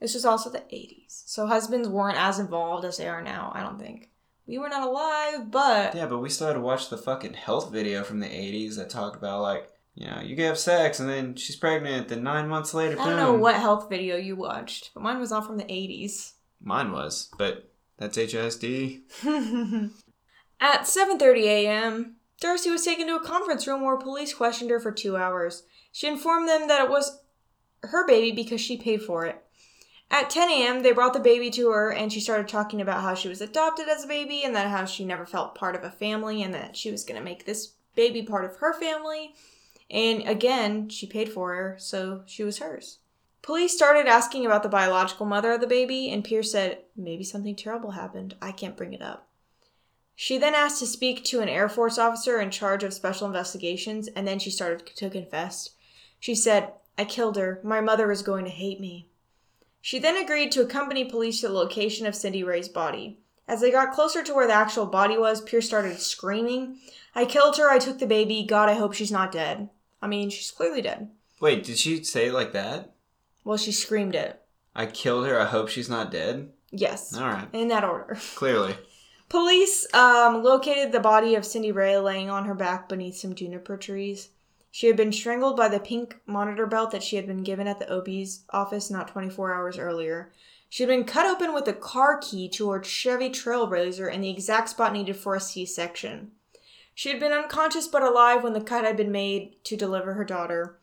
This 0.00 0.14
was 0.14 0.24
also 0.24 0.50
the 0.50 0.62
80s. 0.72 1.22
So 1.26 1.46
husbands 1.46 1.88
weren't 1.88 2.18
as 2.18 2.38
involved 2.38 2.84
as 2.84 2.96
they 2.98 3.08
are 3.08 3.22
now, 3.22 3.50
I 3.54 3.62
don't 3.62 3.78
think. 3.78 4.10
We 4.46 4.58
were 4.58 4.68
not 4.68 4.86
alive, 4.86 5.50
but 5.50 5.94
Yeah, 5.94 6.06
but 6.06 6.18
we 6.18 6.28
still 6.28 6.48
had 6.48 6.52
to 6.54 6.60
watch 6.60 6.90
the 6.90 6.98
fucking 6.98 7.34
health 7.34 7.72
video 7.72 8.04
from 8.04 8.20
the 8.20 8.26
80s 8.28 8.76
that 8.76 8.90
talked 8.90 9.16
about, 9.16 9.40
like, 9.42 9.70
you 9.94 10.06
know, 10.06 10.20
you 10.20 10.36
have 10.44 10.58
sex 10.58 11.00
and 11.00 11.08
then 11.08 11.34
she's 11.36 11.56
pregnant, 11.56 12.08
then 12.08 12.22
nine 12.22 12.48
months 12.48 12.74
later, 12.74 13.00
I 13.00 13.06
don't 13.06 13.16
know 13.16 13.34
what 13.34 13.54
health 13.56 13.88
video 13.88 14.16
you 14.16 14.36
watched, 14.36 14.90
but 14.92 15.02
mine 15.02 15.18
was 15.20 15.30
not 15.30 15.46
from 15.46 15.56
the 15.56 15.64
80s. 15.64 16.32
Mine 16.60 16.92
was, 16.92 17.30
but 17.38 17.70
that's 17.96 18.18
HSD. 18.18 19.02
At 20.60 20.82
7:30 20.86 21.42
a.m., 21.44 22.16
Darci 22.44 22.70
was 22.70 22.84
taken 22.84 23.06
to 23.06 23.16
a 23.16 23.24
conference 23.24 23.66
room 23.66 23.80
where 23.80 23.96
police 23.96 24.34
questioned 24.34 24.70
her 24.70 24.78
for 24.78 24.92
2 24.92 25.16
hours. 25.16 25.62
She 25.90 26.06
informed 26.06 26.46
them 26.46 26.68
that 26.68 26.84
it 26.84 26.90
was 26.90 27.22
her 27.84 28.06
baby 28.06 28.32
because 28.32 28.60
she 28.60 28.76
paid 28.76 29.00
for 29.02 29.24
it. 29.24 29.42
At 30.10 30.28
10 30.28 30.50
a.m., 30.50 30.82
they 30.82 30.92
brought 30.92 31.14
the 31.14 31.20
baby 31.20 31.50
to 31.52 31.70
her, 31.70 31.90
and 31.90 32.12
she 32.12 32.20
started 32.20 32.46
talking 32.46 32.82
about 32.82 33.00
how 33.00 33.14
she 33.14 33.28
was 33.28 33.40
adopted 33.40 33.88
as 33.88 34.04
a 34.04 34.08
baby, 34.08 34.42
and 34.44 34.54
that 34.54 34.68
how 34.68 34.84
she 34.84 35.06
never 35.06 35.24
felt 35.24 35.54
part 35.54 35.74
of 35.74 35.82
a 35.82 35.90
family, 35.90 36.42
and 36.42 36.52
that 36.52 36.76
she 36.76 36.90
was 36.90 37.02
going 37.02 37.18
to 37.18 37.24
make 37.24 37.46
this 37.46 37.72
baby 37.94 38.22
part 38.22 38.44
of 38.44 38.56
her 38.56 38.74
family. 38.74 39.34
And 39.90 40.28
again, 40.28 40.90
she 40.90 41.06
paid 41.06 41.30
for 41.30 41.54
her, 41.54 41.76
so 41.78 42.24
she 42.26 42.44
was 42.44 42.58
hers. 42.58 42.98
Police 43.40 43.72
started 43.72 44.06
asking 44.06 44.44
about 44.44 44.62
the 44.62 44.68
biological 44.68 45.24
mother 45.24 45.52
of 45.52 45.62
the 45.62 45.66
baby, 45.66 46.10
and 46.10 46.22
Pierce 46.22 46.52
said, 46.52 46.82
Maybe 46.94 47.24
something 47.24 47.56
terrible 47.56 47.92
happened. 47.92 48.36
I 48.42 48.52
can't 48.52 48.76
bring 48.76 48.92
it 48.92 49.02
up. 49.02 49.28
She 50.16 50.38
then 50.38 50.54
asked 50.54 50.78
to 50.78 50.86
speak 50.86 51.24
to 51.24 51.40
an 51.40 51.48
Air 51.48 51.68
Force 51.68 51.98
officer 51.98 52.40
in 52.40 52.50
charge 52.50 52.84
of 52.84 52.94
special 52.94 53.26
investigations, 53.26 54.08
and 54.08 54.26
then 54.26 54.38
she 54.38 54.50
started 54.50 54.86
to 54.86 55.10
confess. 55.10 55.70
She 56.20 56.34
said, 56.34 56.72
I 56.96 57.04
killed 57.04 57.36
her. 57.36 57.60
My 57.64 57.80
mother 57.80 58.10
is 58.12 58.22
going 58.22 58.44
to 58.44 58.50
hate 58.50 58.80
me. 58.80 59.08
She 59.80 59.98
then 59.98 60.16
agreed 60.16 60.52
to 60.52 60.62
accompany 60.62 61.04
police 61.04 61.40
to 61.40 61.48
the 61.48 61.54
location 61.54 62.06
of 62.06 62.14
Cindy 62.14 62.42
Ray's 62.42 62.68
body. 62.68 63.18
As 63.46 63.60
they 63.60 63.70
got 63.70 63.92
closer 63.92 64.22
to 64.22 64.32
where 64.32 64.46
the 64.46 64.54
actual 64.54 64.86
body 64.86 65.18
was, 65.18 65.42
Pierce 65.42 65.66
started 65.66 66.00
screaming, 66.00 66.78
I 67.14 67.26
killed 67.26 67.58
her, 67.58 67.68
I 67.68 67.78
took 67.78 67.98
the 67.98 68.06
baby, 68.06 68.46
God, 68.48 68.68
I 68.68 68.74
hope 68.74 68.94
she's 68.94 69.12
not 69.12 69.32
dead. 69.32 69.68
I 70.00 70.06
mean, 70.06 70.30
she's 70.30 70.50
clearly 70.50 70.80
dead. 70.80 71.10
Wait, 71.40 71.64
did 71.64 71.76
she 71.76 72.02
say 72.04 72.28
it 72.28 72.32
like 72.32 72.52
that? 72.52 72.94
Well, 73.44 73.58
she 73.58 73.72
screamed 73.72 74.14
it. 74.14 74.40
I 74.74 74.86
killed 74.86 75.26
her. 75.26 75.38
I 75.38 75.44
hope 75.44 75.68
she's 75.68 75.88
not 75.88 76.10
dead. 76.10 76.50
Yes. 76.70 77.14
All 77.14 77.28
right. 77.28 77.48
In 77.52 77.68
that 77.68 77.84
order. 77.84 78.16
Clearly. 78.34 78.76
Police 79.34 79.92
um, 79.92 80.44
located 80.44 80.92
the 80.92 81.00
body 81.00 81.34
of 81.34 81.44
Cindy 81.44 81.72
Ray 81.72 81.98
laying 81.98 82.30
on 82.30 82.44
her 82.44 82.54
back 82.54 82.88
beneath 82.88 83.16
some 83.16 83.34
juniper 83.34 83.76
trees. 83.76 84.28
She 84.70 84.86
had 84.86 84.96
been 84.96 85.10
strangled 85.10 85.56
by 85.56 85.66
the 85.66 85.80
pink 85.80 86.20
monitor 86.24 86.68
belt 86.68 86.92
that 86.92 87.02
she 87.02 87.16
had 87.16 87.26
been 87.26 87.42
given 87.42 87.66
at 87.66 87.80
the 87.80 87.92
OB's 87.92 88.44
office 88.50 88.92
not 88.92 89.08
24 89.08 89.52
hours 89.52 89.76
earlier. 89.76 90.30
She 90.68 90.84
had 90.84 90.88
been 90.88 91.02
cut 91.02 91.26
open 91.26 91.52
with 91.52 91.66
a 91.66 91.72
car 91.72 92.16
key 92.18 92.48
to 92.50 92.70
her 92.70 92.80
Chevy 92.80 93.28
Trailblazer 93.28 94.08
in 94.08 94.20
the 94.20 94.30
exact 94.30 94.68
spot 94.68 94.92
needed 94.92 95.16
for 95.16 95.34
a 95.34 95.40
C 95.40 95.66
section. 95.66 96.30
She 96.94 97.08
had 97.08 97.18
been 97.18 97.32
unconscious 97.32 97.88
but 97.88 98.04
alive 98.04 98.44
when 98.44 98.52
the 98.52 98.60
cut 98.60 98.84
had 98.84 98.96
been 98.96 99.10
made 99.10 99.56
to 99.64 99.76
deliver 99.76 100.14
her 100.14 100.24
daughter. 100.24 100.78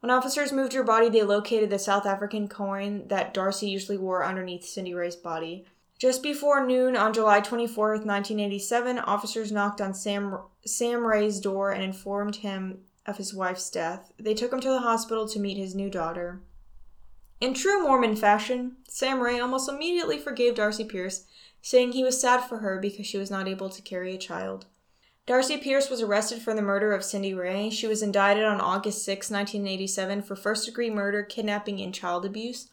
When 0.00 0.08
officers 0.08 0.52
moved 0.52 0.72
her 0.72 0.82
body, 0.82 1.10
they 1.10 1.22
located 1.22 1.68
the 1.68 1.78
South 1.78 2.06
African 2.06 2.48
coin 2.48 3.08
that 3.08 3.34
Darci 3.34 3.68
usually 3.68 3.98
wore 3.98 4.24
underneath 4.24 4.64
Cindy 4.64 4.94
Ray's 4.94 5.16
body. 5.16 5.66
Just 6.00 6.22
before 6.22 6.66
noon 6.66 6.96
on 6.96 7.12
July 7.12 7.42
24th, 7.42 8.06
1987, 8.06 8.98
officers 9.00 9.52
knocked 9.52 9.82
on 9.82 9.92
Sam, 9.92 10.38
Sam 10.64 11.06
Ray's 11.06 11.38
door 11.40 11.72
and 11.72 11.84
informed 11.84 12.36
him 12.36 12.78
of 13.04 13.18
his 13.18 13.34
wife's 13.34 13.68
death. 13.68 14.10
They 14.18 14.32
took 14.32 14.50
him 14.50 14.60
to 14.60 14.70
the 14.70 14.80
hospital 14.80 15.28
to 15.28 15.38
meet 15.38 15.58
his 15.58 15.74
new 15.74 15.90
daughter. 15.90 16.40
In 17.38 17.52
true 17.52 17.82
Mormon 17.82 18.16
fashion, 18.16 18.76
Sam 18.88 19.20
Ray 19.20 19.38
almost 19.38 19.68
immediately 19.68 20.16
forgave 20.16 20.54
Darci 20.54 20.88
Pierce, 20.88 21.26
saying 21.60 21.92
he 21.92 22.04
was 22.04 22.18
sad 22.18 22.44
for 22.44 22.58
her 22.58 22.78
because 22.80 23.06
she 23.06 23.18
was 23.18 23.30
not 23.30 23.46
able 23.46 23.68
to 23.68 23.82
carry 23.82 24.14
a 24.14 24.18
child. 24.18 24.64
Darci 25.26 25.60
Pierce 25.60 25.90
was 25.90 26.00
arrested 26.00 26.40
for 26.40 26.54
the 26.54 26.62
murder 26.62 26.94
of 26.94 27.04
Cindy 27.04 27.34
Ray. 27.34 27.68
She 27.68 27.86
was 27.86 28.02
indicted 28.02 28.44
on 28.44 28.58
August 28.58 29.04
6, 29.04 29.30
1987, 29.30 30.22
for 30.22 30.34
first 30.34 30.64
degree 30.64 30.88
murder, 30.88 31.22
kidnapping, 31.22 31.78
and 31.82 31.94
child 31.94 32.24
abuse. 32.24 32.68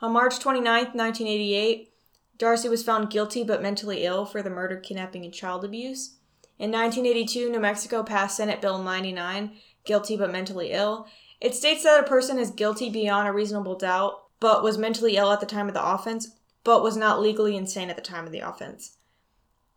On 0.00 0.12
March 0.12 0.40
29, 0.40 0.64
1988, 0.64 1.91
Darci 2.38 2.68
was 2.68 2.82
found 2.82 3.10
guilty 3.10 3.44
but 3.44 3.62
mentally 3.62 4.04
ill 4.04 4.24
for 4.24 4.42
the 4.42 4.50
murder, 4.50 4.76
kidnapping, 4.76 5.24
and 5.24 5.32
child 5.32 5.64
abuse. 5.64 6.16
In 6.58 6.70
1982, 6.70 7.50
New 7.50 7.60
Mexico 7.60 8.02
passed 8.02 8.36
Senate 8.36 8.60
Bill 8.60 8.82
99, 8.82 9.52
guilty 9.84 10.16
but 10.16 10.32
mentally 10.32 10.70
ill. 10.70 11.06
It 11.40 11.54
states 11.54 11.82
that 11.82 12.02
a 12.02 12.06
person 12.06 12.38
is 12.38 12.50
guilty 12.50 12.88
beyond 12.88 13.28
a 13.28 13.32
reasonable 13.32 13.76
doubt, 13.76 14.22
but 14.38 14.62
was 14.62 14.78
mentally 14.78 15.16
ill 15.16 15.32
at 15.32 15.40
the 15.40 15.46
time 15.46 15.68
of 15.68 15.74
the 15.74 15.84
offense, 15.84 16.36
but 16.64 16.82
was 16.82 16.96
not 16.96 17.20
legally 17.20 17.56
insane 17.56 17.90
at 17.90 17.96
the 17.96 18.02
time 18.02 18.26
of 18.26 18.32
the 18.32 18.40
offense. 18.40 18.96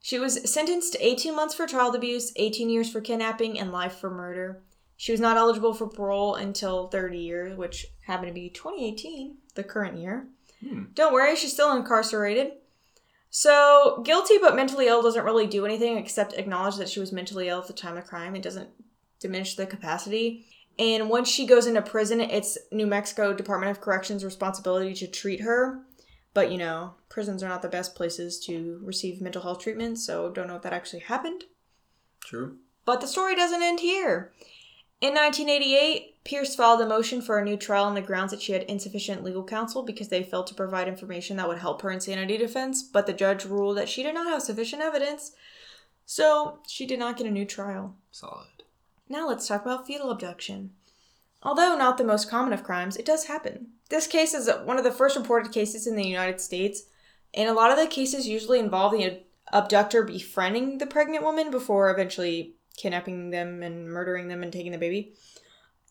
She 0.01 0.19
was 0.19 0.47
sentenced 0.50 0.93
to 0.93 1.03
18 1.03 1.35
months 1.35 1.55
for 1.55 1.65
child 1.65 1.95
abuse, 1.95 2.31
18 2.35 2.69
years 2.69 2.91
for 2.91 3.01
kidnapping, 3.01 3.59
and 3.59 3.71
life 3.71 3.95
for 3.95 4.12
murder. 4.12 4.62
She 4.97 5.12
was 5.12 5.19
not 5.19 5.38
eligible 5.38 5.74
for 5.74 5.88
parole 5.88 6.35
until 6.35 6.88
30 6.88 7.17
years, 7.17 7.57
which 7.57 7.88
happened 8.01 8.27
to 8.27 8.33
be 8.33 8.50
2018, 8.50 9.38
the 9.55 9.63
current 9.63 9.97
year. 9.97 10.27
Hmm. 10.62 10.83
Don't 10.93 11.13
worry, 11.13 11.35
she's 11.35 11.53
still 11.53 11.75
incarcerated. 11.75 12.53
So, 13.29 14.01
guilty 14.05 14.38
but 14.39 14.55
mentally 14.55 14.88
ill 14.88 15.01
doesn't 15.01 15.25
really 15.25 15.47
do 15.47 15.65
anything 15.65 15.97
except 15.97 16.33
acknowledge 16.33 16.77
that 16.77 16.88
she 16.88 17.01
was 17.01 17.12
mentally 17.12 17.50
ill 17.50 17.59
at 17.59 17.67
the 17.67 17.74
time 17.74 17.97
of 17.97 18.05
crime. 18.05 18.35
It 18.35 18.43
doesn't 18.43 18.69
diminish 19.19 19.55
the 19.55 19.65
capacity. 19.65 20.45
And 20.77 21.09
once 21.09 21.29
she 21.29 21.45
goes 21.45 21.67
into 21.67 21.81
prison, 21.81 22.21
it's 22.21 22.57
New 22.71 22.88
Mexico 22.88 23.33
Department 23.33 23.71
of 23.71 23.81
Corrections' 23.81 24.24
responsibility 24.24 24.93
to 24.93 25.07
treat 25.07 25.41
her. 25.41 25.81
But, 26.33 26.51
you 26.51 26.57
know, 26.57 26.95
prisons 27.07 27.41
are 27.43 27.50
not 27.50 27.62
the 27.62 27.69
best 27.69 27.95
places 27.95 28.39
to 28.45 28.79
receive 28.83 29.21
mental 29.21 29.41
health 29.41 29.59
treatment, 29.59 30.00
so 30.00 30.29
don't 30.29 30.47
know 30.47 30.57
if 30.57 30.63
that 30.63 30.74
actually 30.74 31.00
happened. 31.00 31.45
True. 32.21 32.57
But 32.83 33.01
the 33.01 33.07
story 33.07 33.35
doesn't 33.35 33.63
end 33.63 33.79
here. 33.79 34.33
In 35.01 35.13
1988, 35.13 36.14
Pierce 36.25 36.55
filed 36.55 36.82
a 36.82 36.88
motion 36.88 37.22
for 37.22 37.38
a 37.38 37.46
new 37.46 37.55
trial 37.55 37.86
on 37.86 37.94
the 37.94 38.01
grounds 38.01 38.32
that 38.32 38.41
she 38.41 38.51
had 38.51 38.63
insufficient 38.63 39.24
legal 39.24 39.44
counsel 39.44 39.84
because 39.84 40.08
they 40.08 40.24
failed 40.24 40.48
to 40.48 40.55
provide 40.55 40.88
information 40.88 41.38
that 41.38 41.48
would 41.48 41.60
help 41.60 41.84
her 41.84 41.91
insanity 41.91 42.36
defense, 42.36 42.82
but 42.82 43.05
the 43.05 43.13
judge 43.13 43.46
ruled 43.46 43.77
that 43.77 43.88
she 43.88 44.01
did 44.01 44.15
not 44.15 44.25
have 44.25 44.41
sufficient 44.41 44.82
evidence, 44.82 45.34
so 46.03 46.60
she 46.67 46.88
did 46.88 46.98
not 46.98 47.15
get 47.15 47.27
a 47.27 47.32
new 47.32 47.46
trial. 47.46 47.96
Solid. 48.12 48.63
Now 49.08 49.27
let's 49.27 49.48
talk 49.48 49.62
about 49.62 49.86
fetal 49.86 50.10
abduction. 50.10 50.72
Although 51.44 51.77
not 51.77 52.00
the 52.00 52.03
most 52.03 52.27
common 52.27 52.53
of 52.53 52.63
crimes, 52.63 52.98
it 52.98 53.05
does 53.05 53.25
happen. 53.25 53.67
This 53.89 54.08
case 54.08 54.34
is 54.34 54.50
one 54.63 54.79
of 54.79 54.84
the 54.84 54.91
first 54.91 55.15
reported 55.15 55.51
cases 55.51 55.86
in 55.86 55.96
the 55.96 56.08
United 56.08 56.41
States, 56.41 56.86
and 57.36 57.48
a 57.48 57.53
lot 57.53 57.70
of 57.70 57.77
the 57.77 57.86
cases 57.86 58.27
usually 58.27 58.58
involve 58.58 58.94
the 58.94 59.22
abductor 59.53 60.01
befriending 60.01 60.79
the 60.79 60.88
pregnant 60.88 61.24
woman 61.24 61.51
before 61.51 61.91
eventually 61.91 62.55
kidnapping 62.77 63.29
them 63.29 63.62
and 63.62 63.88
murdering 63.88 64.27
them 64.27 64.41
and 64.41 64.51
taking 64.51 64.72
the 64.72 64.79
baby. 64.79 65.13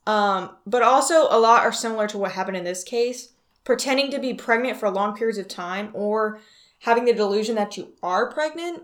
Um, 0.07 0.51
but 0.67 0.83
also, 0.83 1.27
a 1.31 1.39
lot 1.39 1.63
are 1.63 1.73
similar 1.73 2.07
to 2.09 2.19
what 2.19 2.33
happened 2.33 2.57
in 2.57 2.65
this 2.65 2.85
case 2.85 3.31
pretending 3.65 4.11
to 4.11 4.19
be 4.19 4.35
pregnant 4.35 4.77
for 4.77 4.91
long 4.91 5.17
periods 5.17 5.39
of 5.39 5.49
time 5.49 5.91
or 5.95 6.41
having 6.81 7.07
the 7.07 7.15
delusion 7.15 7.57
that 7.57 7.77
you 7.77 7.95
are 8.03 8.31
pregnant. 8.31 8.83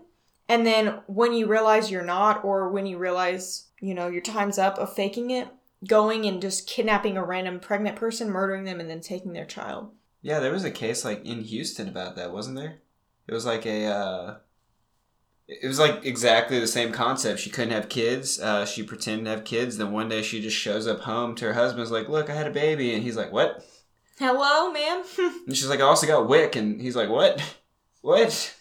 And 0.49 0.65
then 0.65 0.99
when 1.05 1.33
you 1.33 1.47
realize 1.47 1.89
you're 1.89 2.03
not, 2.03 2.43
or 2.43 2.69
when 2.69 2.85
you 2.85 2.97
realize, 2.97 3.67
you 3.79 3.93
know, 3.93 4.07
your 4.07 4.21
time's 4.21 4.57
up 4.57 4.77
of 4.77 4.93
faking 4.93 5.31
it, 5.31 5.47
going 5.87 6.25
and 6.25 6.41
just 6.41 6.67
kidnapping 6.67 7.15
a 7.15 7.23
random 7.23 7.59
pregnant 7.59 7.95
person, 7.95 8.29
murdering 8.29 8.65
them, 8.65 8.79
and 8.79 8.89
then 8.89 8.99
taking 8.99 9.33
their 9.33 9.45
child. 9.45 9.91
Yeah, 10.21 10.39
there 10.39 10.51
was 10.51 10.65
a 10.65 10.71
case 10.71 11.05
like 11.05 11.25
in 11.25 11.41
Houston 11.41 11.87
about 11.87 12.15
that, 12.15 12.33
wasn't 12.33 12.57
there? 12.57 12.79
It 13.27 13.33
was 13.33 13.45
like 13.45 13.65
a. 13.65 13.85
Uh, 13.85 14.35
it 15.51 15.67
was 15.67 15.79
like 15.79 16.05
exactly 16.05 16.59
the 16.59 16.67
same 16.67 16.93
concept. 16.93 17.39
She 17.39 17.49
couldn't 17.49 17.73
have 17.73 17.89
kids. 17.89 18.39
Uh, 18.39 18.65
she 18.65 18.83
pretended 18.83 19.25
to 19.25 19.31
have 19.31 19.43
kids. 19.43 19.77
Then 19.77 19.91
one 19.91 20.07
day 20.07 20.21
she 20.21 20.41
just 20.41 20.55
shows 20.55 20.87
up 20.87 21.01
home 21.01 21.35
to 21.35 21.45
her 21.45 21.53
husband's 21.53 21.91
like, 21.91 22.07
"Look, 22.07 22.29
I 22.29 22.35
had 22.35 22.47
a 22.47 22.51
baby," 22.51 22.93
and 22.93 23.03
he's 23.03 23.17
like, 23.17 23.31
"What?" 23.33 23.65
Hello, 24.17 24.71
ma'am. 24.71 25.03
And 25.47 25.57
she's 25.57 25.67
like, 25.67 25.81
"I 25.81 25.83
also 25.83 26.07
got 26.07 26.29
wick," 26.29 26.55
and 26.55 26.81
he's 26.81 26.95
like, 26.95 27.09
"What? 27.09 27.41
What?" 28.01 28.55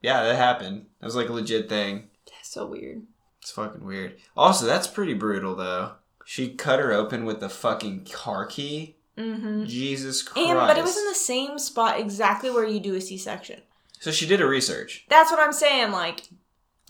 Yeah, 0.00 0.24
that 0.24 0.36
happened. 0.36 0.86
That 1.00 1.06
was 1.06 1.14
like 1.14 1.28
a 1.28 1.32
legit 1.32 1.68
thing. 1.68 2.08
That's 2.26 2.52
so 2.52 2.66
weird. 2.66 3.02
It's 3.40 3.52
fucking 3.52 3.84
weird. 3.84 4.16
Also, 4.36 4.66
that's 4.66 4.88
pretty 4.88 5.14
brutal 5.14 5.54
though. 5.54 5.92
She 6.24 6.54
cut 6.54 6.80
her 6.80 6.92
open 6.92 7.24
with 7.24 7.40
the 7.40 7.48
fucking 7.48 8.06
car 8.10 8.46
key. 8.46 8.96
Mm-hmm. 9.16 9.64
Jesus 9.66 10.22
Christ. 10.22 10.48
And 10.48 10.58
but 10.58 10.78
it 10.78 10.82
was 10.82 10.96
in 10.96 11.06
the 11.06 11.14
same 11.14 11.58
spot 11.58 12.00
exactly 12.00 12.50
where 12.50 12.64
you 12.64 12.80
do 12.80 12.94
a 12.94 13.00
C-section. 13.00 13.60
So 14.02 14.10
she 14.10 14.26
did 14.26 14.40
her 14.40 14.48
research. 14.48 15.04
That's 15.08 15.30
what 15.30 15.38
I'm 15.38 15.52
saying. 15.52 15.92
Like, 15.92 16.22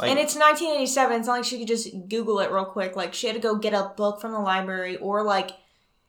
Like, 0.01 0.09
and 0.09 0.19
it's 0.19 0.35
1987. 0.35 1.19
It's 1.19 1.27
not 1.27 1.35
like 1.35 1.45
she 1.45 1.59
could 1.59 1.69
just 1.69 1.91
Google 2.09 2.41
it 2.41 2.51
real 2.51 2.65
quick. 2.65 2.97
Like, 2.97 3.13
she 3.13 3.27
had 3.27 3.37
to 3.37 3.43
go 3.43 3.55
get 3.55 3.75
a 3.75 3.93
book 3.99 4.19
from 4.19 4.33
the 4.33 4.39
library 4.39 4.97
or 4.97 5.23
like 5.23 5.51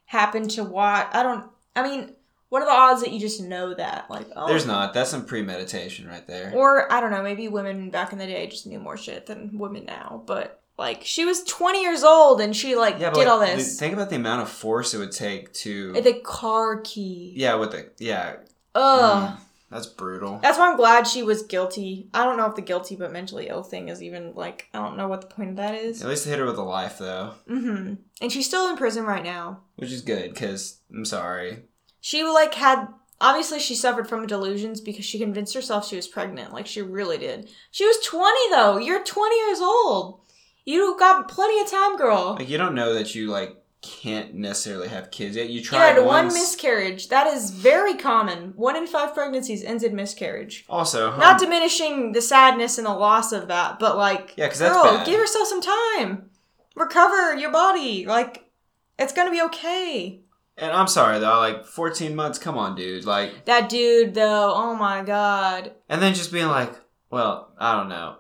happen 0.05 0.47
to 0.47 0.63
watch. 0.63 1.09
I 1.11 1.21
don't. 1.21 1.43
I 1.75 1.83
mean, 1.83 2.13
what 2.47 2.61
are 2.61 2.65
the 2.65 2.71
odds 2.71 3.01
that 3.01 3.11
you 3.11 3.19
just 3.19 3.41
know 3.41 3.73
that? 3.73 4.09
Like, 4.09 4.27
oh, 4.33 4.47
there's 4.47 4.65
not. 4.65 4.93
That's 4.93 5.09
some 5.09 5.25
premeditation 5.25 6.07
right 6.07 6.25
there. 6.25 6.53
Or 6.55 6.89
I 6.89 7.01
don't 7.01 7.11
know. 7.11 7.21
Maybe 7.21 7.49
women 7.49 7.89
back 7.89 8.13
in 8.13 8.17
the 8.17 8.25
day 8.25 8.47
just 8.47 8.65
knew 8.65 8.79
more 8.79 8.95
shit 8.95 9.25
than 9.25 9.57
women 9.59 9.83
now. 9.83 10.23
But 10.25 10.61
like, 10.77 11.03
she 11.03 11.25
was 11.25 11.43
20 11.43 11.81
years 11.81 12.05
old 12.05 12.39
and 12.39 12.55
she 12.55 12.75
like 12.75 12.97
yeah, 12.97 13.09
did 13.09 13.17
like, 13.17 13.27
all 13.27 13.41
this. 13.41 13.77
Think 13.77 13.93
about 13.93 14.09
the 14.09 14.15
amount 14.15 14.43
of 14.43 14.47
force 14.47 14.93
it 14.93 14.99
would 14.99 15.11
take 15.11 15.51
to. 15.55 15.91
the 16.01 16.13
car 16.13 16.79
key. 16.79 17.33
yeah, 17.35 17.55
with 17.55 17.71
the 17.71 17.91
yeah. 17.99 18.37
Ugh. 18.73 19.31
Mm, 19.31 19.39
that's 19.73 19.87
brutal. 19.87 20.39
That's 20.41 20.57
why 20.57 20.69
I'm 20.69 20.77
glad 20.77 21.07
she 21.07 21.23
was 21.23 21.43
guilty. 21.43 22.09
I 22.13 22.23
don't 22.23 22.37
know 22.37 22.45
if 22.45 22.55
the 22.55 22.61
guilty 22.61 22.95
but 22.95 23.11
mentally 23.11 23.47
ill 23.49 23.63
thing 23.63 23.89
is 23.89 24.01
even 24.01 24.33
like 24.35 24.69
I 24.73 24.79
don't 24.79 24.95
know 24.97 25.07
what 25.07 25.21
the 25.21 25.27
point 25.35 25.49
of 25.51 25.55
that 25.57 25.75
is. 25.75 26.01
At 26.01 26.07
least 26.09 26.23
they 26.25 26.29
hit 26.31 26.39
her 26.39 26.45
with 26.45 26.57
a 26.57 26.63
life 26.63 26.97
though, 26.99 27.33
Mm-hmm. 27.49 27.95
And 28.21 28.31
she's 28.31 28.45
still 28.45 28.69
in 28.69 28.77
prison 28.77 29.03
right 29.05 29.23
now. 29.23 29.61
which 29.75 29.91
is 29.91 30.01
good 30.01 30.33
because 30.33 30.79
I'm 30.93 31.05
sorry. 31.05 31.63
She 31.99 32.23
like 32.23 32.53
had 32.53 32.87
obviously 33.19 33.59
she 33.59 33.75
suffered 33.75 34.07
from 34.07 34.27
delusions 34.27 34.81
because 34.81 35.05
she 35.05 35.19
convinced 35.19 35.53
herself 35.53 35.87
she 35.87 35.95
was 35.95 36.07
pregnant. 36.07 36.53
Like 36.53 36.67
she 36.67 36.81
really 36.81 37.17
did. 37.17 37.49
She 37.71 37.85
was 37.85 37.97
20 38.05 38.37
though. 38.51 38.77
You're 38.77 39.03
20 39.03 39.35
years 39.47 39.59
old. 39.61 40.21
You 40.65 40.95
got 40.97 41.27
plenty 41.27 41.59
of 41.61 41.69
time, 41.69 41.97
girl. 41.97 42.35
Like 42.39 42.49
you 42.49 42.57
don't 42.57 42.75
know 42.75 42.93
that 42.93 43.15
you 43.15 43.27
like 43.29 43.57
can't 43.83 44.33
necessarily 44.33 44.87
have 44.87 45.11
kids 45.11 45.35
yet. 45.35 45.49
You 45.49 45.59
You 45.59 45.63
tried 45.63 45.95
had 45.97 46.05
one 46.05 46.27
miscarriage. 46.27 47.09
That 47.09 47.27
is 47.27 47.51
very 47.51 47.93
common. 47.95 48.53
One 48.55 48.75
in 48.75 48.87
five 48.87 49.13
pregnancies 49.13 49.63
ends 49.63 49.83
in 49.83 49.95
miscarriage. 49.95 50.65
also, 50.69 51.11
huh? 51.11 51.17
Not 51.19 51.39
diminishing 51.39 52.13
the 52.13 52.21
sadness 52.21 52.77
and 52.77 52.87
the 52.87 52.93
loss 52.93 53.31
of 53.33 53.49
that, 53.49 53.79
but 53.79 53.97
like, 53.97 54.33
Yeah, 54.37 54.47
'cause 54.47 54.59
that's 54.59 54.73
girl, 54.73 54.83
bad. 54.85 55.05
give 55.05 55.19
yourself 55.19 55.47
some 55.47 55.61
time. 55.61 56.29
Recover 56.75 57.35
your 57.35 57.51
body. 57.51 58.05
Like, 58.07 58.49
it's 58.97 59.13
gonna 59.13 59.31
be 59.31 59.41
okay. 59.43 60.19
and 60.55 60.71
I'm 60.71 60.87
sorry 60.87 61.19
though, 61.19 61.39
like 61.39 61.65
14 61.65 62.15
months. 62.15 62.37
Come 62.39 62.57
on, 62.59 62.75
dude. 62.75 63.05
Like, 63.05 63.45
That 63.45 63.69
dude, 63.69 64.13
though, 64.13 64.53
oh 64.55 64.75
my 64.75 65.01
god. 65.03 65.73
and 65.89 66.01
then 66.01 66.13
just 66.13 66.31
being 66.31 66.47
like, 66.47 66.71
well, 67.09 67.51
I 67.59 67.75
don't 67.75 67.89
know. 67.89 68.17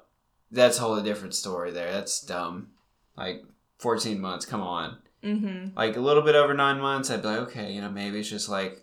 That's 0.51 0.77
a 0.79 0.81
whole 0.81 0.99
different 1.01 1.35
story 1.35 1.71
there. 1.71 1.91
That's 1.91 2.19
dumb. 2.21 2.69
Like 3.15 3.43
14 3.79 4.19
months. 4.19 4.45
Come 4.45 4.61
on. 4.61 4.97
Mm-hmm. 5.23 5.75
Like 5.77 5.95
a 5.95 6.01
little 6.01 6.23
bit 6.23 6.35
over 6.35 6.53
nine 6.53 6.79
months, 6.81 7.09
I'd 7.09 7.21
be 7.21 7.27
like, 7.29 7.39
okay, 7.39 7.71
you 7.71 7.81
know, 7.81 7.89
maybe 7.89 8.19
it's 8.19 8.29
just 8.29 8.49
like 8.49 8.79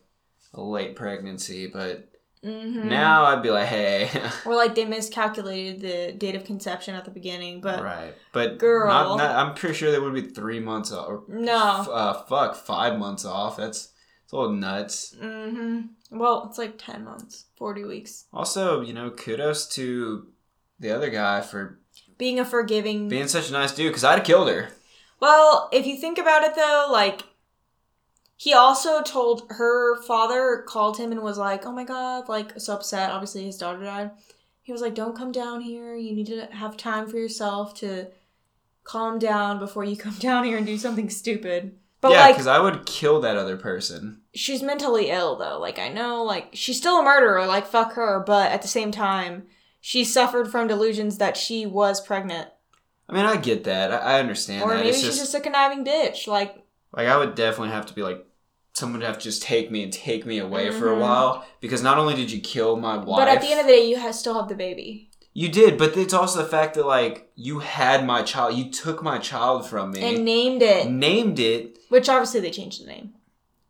a 0.55 0.61
late 0.63 0.97
pregnancy, 0.97 1.67
but 1.67 2.07
Mm-hmm. 2.43 2.89
now 2.89 3.25
I'd 3.25 3.43
be 3.43 3.51
like, 3.51 3.69
hey, 3.69 4.09
Or 4.47 4.55
like 4.55 4.75
they 4.75 4.87
miscalculated 4.87 5.83
the 5.83 6.13
date 6.17 6.35
of 6.37 6.45
conception 6.47 6.95
at 6.95 7.05
the 7.05 7.11
beginning, 7.11 7.61
but 7.61 7.83
right. 7.85 8.15
But 8.33 8.57
Girl. 8.57 8.89
not, 8.89 9.19
not, 9.19 9.37
I'm 9.37 9.55
pretty 9.55 9.75
sure 9.75 9.93
they 9.93 9.99
would 9.99 10.15
be 10.15 10.23
three 10.23 10.59
months 10.59 10.91
off, 10.91 11.07
or 11.07 11.25
no. 11.29 11.81
f- 11.81 11.89
uh, 11.91 12.15
fuck, 12.23 12.55
five 12.57 12.99
months 12.99 13.27
off. 13.27 13.59
That's 13.59 13.93
it's 14.25 14.33
a 14.33 14.37
little 14.37 14.53
nuts. 14.55 15.15
Mm-hmm. 15.23 16.19
Well, 16.19 16.47
it's 16.49 16.57
like 16.57 16.79
ten 16.79 17.05
months, 17.05 17.45
forty 17.59 17.85
weeks. 17.85 18.25
Also, 18.33 18.81
you 18.81 18.95
know, 18.95 19.11
kudos 19.11 19.69
to 19.75 20.29
the 20.79 20.93
other 20.93 21.11
guy 21.11 21.43
for 21.43 21.79
Being 22.17 22.41
a 22.41 22.45
forgiving. 22.47 23.09
being 23.11 23.29
such 23.29 23.51
a 23.51 23.53
nice 23.53 23.73
dude 23.75 23.91
because 23.91 24.03
I'd 24.05 24.17
have 24.21 24.25
killed 24.27 24.49
her. 24.49 24.71
Well, 25.21 25.69
if 25.73 25.87
you 25.87 25.97
think 25.97 26.19
about 26.19 26.43
it 26.43 26.55
though, 26.55 26.89
like 26.91 27.23
he 28.37 28.55
also 28.55 29.03
told 29.03 29.47
her 29.51 30.01
father 30.03 30.65
called 30.67 30.97
him 30.97 31.13
and 31.13 31.23
was 31.23 31.37
like, 31.39 31.67
"Oh 31.67 31.73
my 31.73 31.85
god, 31.85 32.29
like 32.29 32.59
so 32.59 32.75
upset. 32.75 33.11
Obviously, 33.11 33.45
his 33.45 33.59
daughter 33.59 33.85
died." 33.85 34.13
He 34.63 34.73
was 34.73 34.81
like, 34.81 34.95
"Don't 34.95 35.17
come 35.17 35.31
down 35.33 35.61
here. 35.61 35.95
You 35.95 36.15
need 36.15 36.29
to 36.29 36.47
have 36.47 36.77
time 36.77 37.07
for 37.07 37.19
yourself 37.19 37.75
to 37.81 38.07
calm 38.83 39.19
down 39.19 39.59
before 39.59 39.85
you 39.85 39.97
come 40.07 40.15
down 40.15 40.45
here 40.45 40.57
and 40.57 40.67
do 40.67 40.79
something 40.79 41.11
stupid." 41.11 41.77
But 42.01 42.13
yeah, 42.13 42.21
like, 42.23 42.35
because 42.35 42.47
I 42.47 42.59
would 42.59 42.87
kill 42.87 43.21
that 43.21 43.37
other 43.37 43.59
person. 43.59 44.23
she's 44.35 44.63
mentally 44.63 45.11
ill 45.11 45.37
though. 45.37 45.59
Like 45.59 45.79
I 45.79 45.89
know, 45.89 46.23
like 46.23 46.49
she's 46.53 46.79
still 46.79 46.99
a 46.99 47.03
murderer. 47.03 47.47
Like 47.47 47.67
fuck 47.67 47.93
her. 47.93 48.25
But 48.27 48.53
at 48.53 48.63
the 48.63 48.69
same 48.69 48.91
time, 48.91 49.49
she 49.83 50.03
suffered 50.03 50.51
from 50.51 50.67
delusions 50.67 51.19
that 51.19 51.37
she 51.37 51.67
was 51.67 52.01
pregnant, 52.01 52.49
I 53.11 53.15
mean, 53.15 53.27
I 53.27 53.37
get 53.37 53.65
that. 53.65 53.93
I, 53.93 53.97
I 54.17 54.21
understand 54.21 54.63
or 54.63 54.71
that. 54.71 54.77
maybe 54.77 54.89
it's 54.91 54.99
she's 54.99 55.07
just, 55.09 55.21
just 55.21 55.35
a 55.35 55.41
conniving 55.41 55.85
bitch. 55.85 56.27
Like 56.27 56.65
like 56.93 57.09
I 57.09 57.17
would 57.17 57.35
definitely 57.35 57.71
have 57.75 57.87
to 57.87 57.95
be 57.95 58.03
like 58.03 58.25
someone 58.73 59.01
would 59.01 59.07
have 59.07 59.19
to 59.19 59.25
just 59.25 59.43
take 59.43 59.71
me 59.71 59.83
and 59.83 59.93
take 59.93 60.25
me 60.25 60.39
away 60.39 60.71
for 60.71 60.93
a 60.93 60.97
Mhm. 60.97 61.01
while 61.01 61.45
because 61.61 61.83
not 61.83 61.99
only 61.99 62.15
did 62.15 62.31
you 62.31 62.41
kill 62.41 62.77
my 62.77 62.97
wife, 62.97 63.19
But 63.19 63.29
at 63.29 63.41
the 63.41 63.49
end 63.51 63.61
of 63.61 63.67
the 63.67 63.73
day, 63.73 63.85
you 63.87 63.99
ha- 63.99 64.13
still 64.13 64.35
have 64.35 64.49
the 64.49 64.55
baby 64.55 65.11
you 65.33 65.49
did, 65.49 65.79
but 65.79 65.97
it's 65.97 66.13
also 66.13 66.43
the 66.43 66.49
fact 66.49 66.75
that 66.75 66.87
like 66.87 67.31
you 67.37 67.61
had 67.61 68.05
my 68.05 68.23
child, 68.23 68.55
you 68.55 68.71
took 68.71 69.03
my 69.03 69.19
child 69.19 69.69
from 69.69 69.93
me, 69.93 70.01
and 70.03 70.25
named 70.25 70.63
it, 70.63 70.89
named 70.91 71.39
it. 71.39 71.79
which 71.89 72.09
obviously 72.09 72.41
they 72.41 72.51
changed 72.51 72.83
the 72.83 72.87
name. 72.87 73.15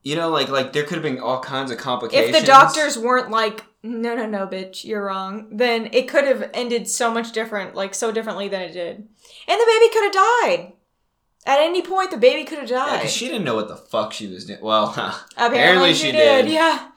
You 0.02 0.16
know, 0.16 0.30
like 0.30 0.48
like 0.48 0.72
there 0.72 0.84
could 0.84 0.94
have 0.94 1.02
been 1.02 1.18
all 1.20 1.40
kinds 1.40 1.70
of 1.70 1.78
complications. 1.78 2.34
If 2.34 2.40
the 2.40 2.46
doctors 2.46 2.96
weren't 2.98 3.30
like, 3.30 3.64
no, 3.82 4.14
no, 4.16 4.24
no, 4.26 4.46
bitch, 4.46 4.84
you're 4.84 5.04
wrong, 5.04 5.48
then 5.50 5.90
it 5.92 6.08
could 6.08 6.24
have 6.24 6.48
ended 6.54 6.88
so 6.88 7.12
much 7.12 7.32
different, 7.32 7.74
like 7.74 7.94
so 7.94 8.10
differently 8.10 8.48
than 8.48 8.62
it 8.62 8.72
did, 8.72 8.96
and 8.96 9.06
the 9.60 9.66
baby 9.66 9.92
could 9.92 10.04
have 10.04 10.12
died. 10.12 10.72
At 11.46 11.58
any 11.60 11.80
point, 11.82 12.10
the 12.10 12.16
baby 12.18 12.44
could 12.44 12.58
have 12.58 12.68
died. 12.68 12.98
because 12.98 13.12
she 13.12 13.26
didn't 13.28 13.44
know 13.44 13.54
what 13.54 13.68
the 13.68 13.76
fuck 13.76 14.12
she 14.12 14.26
was 14.26 14.44
doing. 14.46 14.60
Well, 14.62 14.88
Apparently, 15.36 15.46
apparently 15.58 15.94
she, 15.94 16.06
she 16.06 16.12
did. 16.12 16.42
did. 16.46 16.52
Yeah. 16.52 16.88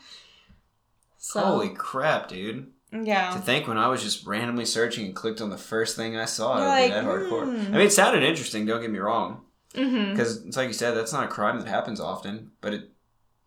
So, 1.18 1.40
holy 1.42 1.70
crap, 1.70 2.28
dude! 2.28 2.68
yeah. 2.92 3.32
To 3.32 3.40
think 3.40 3.68
when 3.68 3.78
I 3.78 3.88
was 3.88 4.04
just 4.04 4.26
randomly 4.28 4.66
searching 4.66 5.06
and 5.06 5.16
clicked 5.16 5.42
on 5.42 5.50
the 5.50 5.58
first 5.58 5.96
thing 5.96 6.16
I 6.18 6.26
saw, 6.26 6.58
it 6.58 6.68
like, 6.68 6.92
that 6.92 7.06
hardcore. 7.06 7.46
hmm. 7.46 7.74
I 7.74 7.78
mean, 7.78 7.88
it 7.88 7.94
sounded 7.94 8.24
interesting. 8.24 8.66
Don't 8.66 8.82
get 8.82 8.92
me 8.92 9.00
wrong, 9.00 9.42
Mm-hmm. 9.74 10.12
because 10.12 10.46
it's 10.46 10.56
like 10.58 10.68
you 10.68 10.74
said, 10.74 10.92
that's 10.92 11.14
not 11.14 11.24
a 11.24 11.28
crime 11.28 11.60
that 11.60 11.68
happens 11.68 12.00
often, 12.00 12.52
but 12.62 12.74
it 12.74 12.90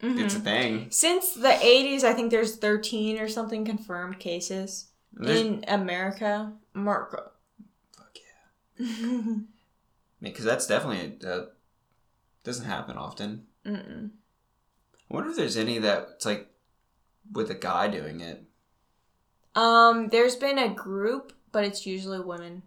it's 0.00 0.34
a 0.36 0.40
thing. 0.40 0.86
Since 0.90 1.34
the 1.34 1.48
80s, 1.48 2.04
I 2.04 2.12
think 2.12 2.30
there's 2.30 2.56
13 2.56 3.18
or 3.18 3.28
something 3.28 3.64
confirmed 3.64 4.18
cases 4.18 4.88
There's- 5.12 5.40
in 5.40 5.64
America. 5.68 6.52
America. 6.74 7.30
Fuck 7.96 8.18
yeah. 8.78 9.22
because 10.20 10.44
that's 10.44 10.66
definitely 10.66 11.18
uh, 11.26 11.46
doesn't 12.44 12.66
happen 12.66 12.96
often. 12.96 13.46
Mm-mm. 13.64 14.10
I 15.10 15.14
wonder 15.14 15.30
if 15.30 15.36
there's 15.36 15.56
any 15.56 15.78
that 15.78 16.08
it's 16.16 16.26
like 16.26 16.48
with 17.32 17.50
a 17.50 17.54
guy 17.54 17.88
doing 17.88 18.20
it. 18.20 18.44
Um, 19.54 20.08
there's 20.08 20.36
been 20.36 20.58
a 20.58 20.68
group, 20.74 21.32
but 21.52 21.64
it's 21.64 21.86
usually 21.86 22.20
women. 22.20 22.62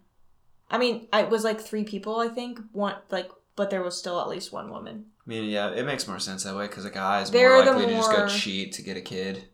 I 0.70 0.78
mean, 0.78 1.06
it 1.12 1.28
was 1.30 1.44
like 1.44 1.60
three 1.60 1.84
people, 1.84 2.18
I 2.18 2.28
think. 2.28 2.60
One 2.72 2.96
like, 3.10 3.30
but 3.56 3.70
there 3.70 3.82
was 3.82 3.96
still 3.96 4.20
at 4.20 4.28
least 4.28 4.52
one 4.52 4.70
woman. 4.70 5.06
I 5.30 5.32
mean, 5.32 5.48
yeah, 5.48 5.70
it 5.70 5.86
makes 5.86 6.08
more 6.08 6.18
sense 6.18 6.42
that 6.42 6.56
way 6.56 6.66
because 6.66 6.84
a 6.84 6.90
guy 6.90 7.20
is 7.20 7.30
They're 7.30 7.54
more 7.54 7.64
the 7.64 7.70
likely 7.70 7.86
to 7.86 7.92
just 7.92 8.10
go 8.10 8.26
cheat 8.26 8.72
to 8.72 8.82
get 8.82 8.96
a 8.96 9.00
kid. 9.00 9.44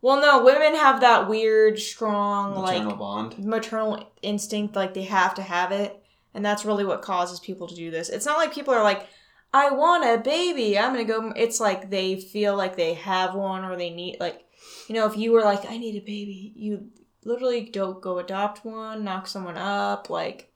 Well, 0.00 0.20
no, 0.20 0.44
women 0.44 0.76
have 0.76 1.00
that 1.00 1.28
weird, 1.28 1.80
strong, 1.80 2.50
Maternal 2.60 2.90
like 2.90 2.98
bond. 2.98 3.44
maternal 3.44 4.12
instinct, 4.22 4.76
like 4.76 4.94
they 4.94 5.02
have 5.02 5.34
to 5.34 5.42
have 5.42 5.72
it, 5.72 6.00
and 6.32 6.44
that's 6.44 6.64
really 6.64 6.84
what 6.84 7.02
causes 7.02 7.40
people 7.40 7.66
to 7.66 7.74
do 7.74 7.90
this. 7.90 8.08
It's 8.08 8.24
not 8.24 8.38
like 8.38 8.54
people 8.54 8.72
are 8.72 8.84
like, 8.84 9.08
"I 9.52 9.70
want 9.70 10.04
a 10.04 10.22
baby, 10.22 10.78
I'm 10.78 10.92
gonna 10.92 11.02
go." 11.02 11.32
It's 11.34 11.58
like 11.58 11.90
they 11.90 12.20
feel 12.20 12.54
like 12.54 12.76
they 12.76 12.94
have 12.94 13.34
one 13.34 13.64
or 13.64 13.74
they 13.74 13.90
need, 13.90 14.18
like, 14.20 14.44
you 14.86 14.94
know, 14.94 15.06
if 15.06 15.16
you 15.16 15.32
were 15.32 15.42
like, 15.42 15.68
"I 15.68 15.76
need 15.76 15.96
a 15.96 16.06
baby," 16.06 16.52
you 16.54 16.90
literally 17.24 17.62
don't 17.62 18.00
go 18.00 18.20
adopt 18.20 18.64
one, 18.64 19.02
knock 19.02 19.26
someone 19.26 19.56
up. 19.56 20.08
Like, 20.08 20.52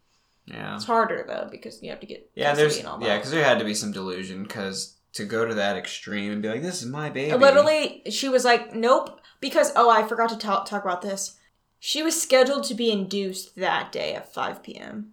Yeah. 0.51 0.75
it's 0.77 0.85
harder 0.85 1.25
though 1.27 1.49
because 1.51 1.83
you 1.83 1.91
have 1.91 2.01
to 2.01 2.07
get 2.07 2.31
Yeah, 2.35 2.55
there's 2.55 2.79
and 2.79 2.87
all 2.87 3.03
yeah, 3.03 3.17
because 3.17 3.31
there 3.31 3.45
had 3.45 3.59
to 3.59 3.65
be 3.65 3.75
some 3.75 3.93
delusion 3.93 4.43
because 4.43 4.97
to 5.13 5.25
go 5.25 5.45
to 5.47 5.55
that 5.55 5.77
extreme 5.77 6.33
and 6.33 6.43
be 6.43 6.49
like, 6.49 6.63
"This 6.63 6.83
is 6.83 6.89
my 6.89 7.11
baby." 7.11 7.37
Literally, 7.37 8.03
she 8.11 8.29
was 8.29 8.45
like, 8.45 8.75
"Nope," 8.75 9.21
because 9.41 9.73
oh, 9.75 9.91
I 9.91 10.07
forgot 10.07 10.31
to 10.31 10.39
ta- 10.39 10.65
talk 10.65 10.85
about 10.85 11.03
this. 11.03 11.37
She 11.79 12.03
was 12.03 12.21
scheduled 12.21 12.65
to 12.65 12.75
be 12.75 12.91
induced 12.91 13.57
that 13.57 13.91
day 13.91 14.15
at 14.15 14.33
five 14.33 14.63
p.m. 14.63 15.13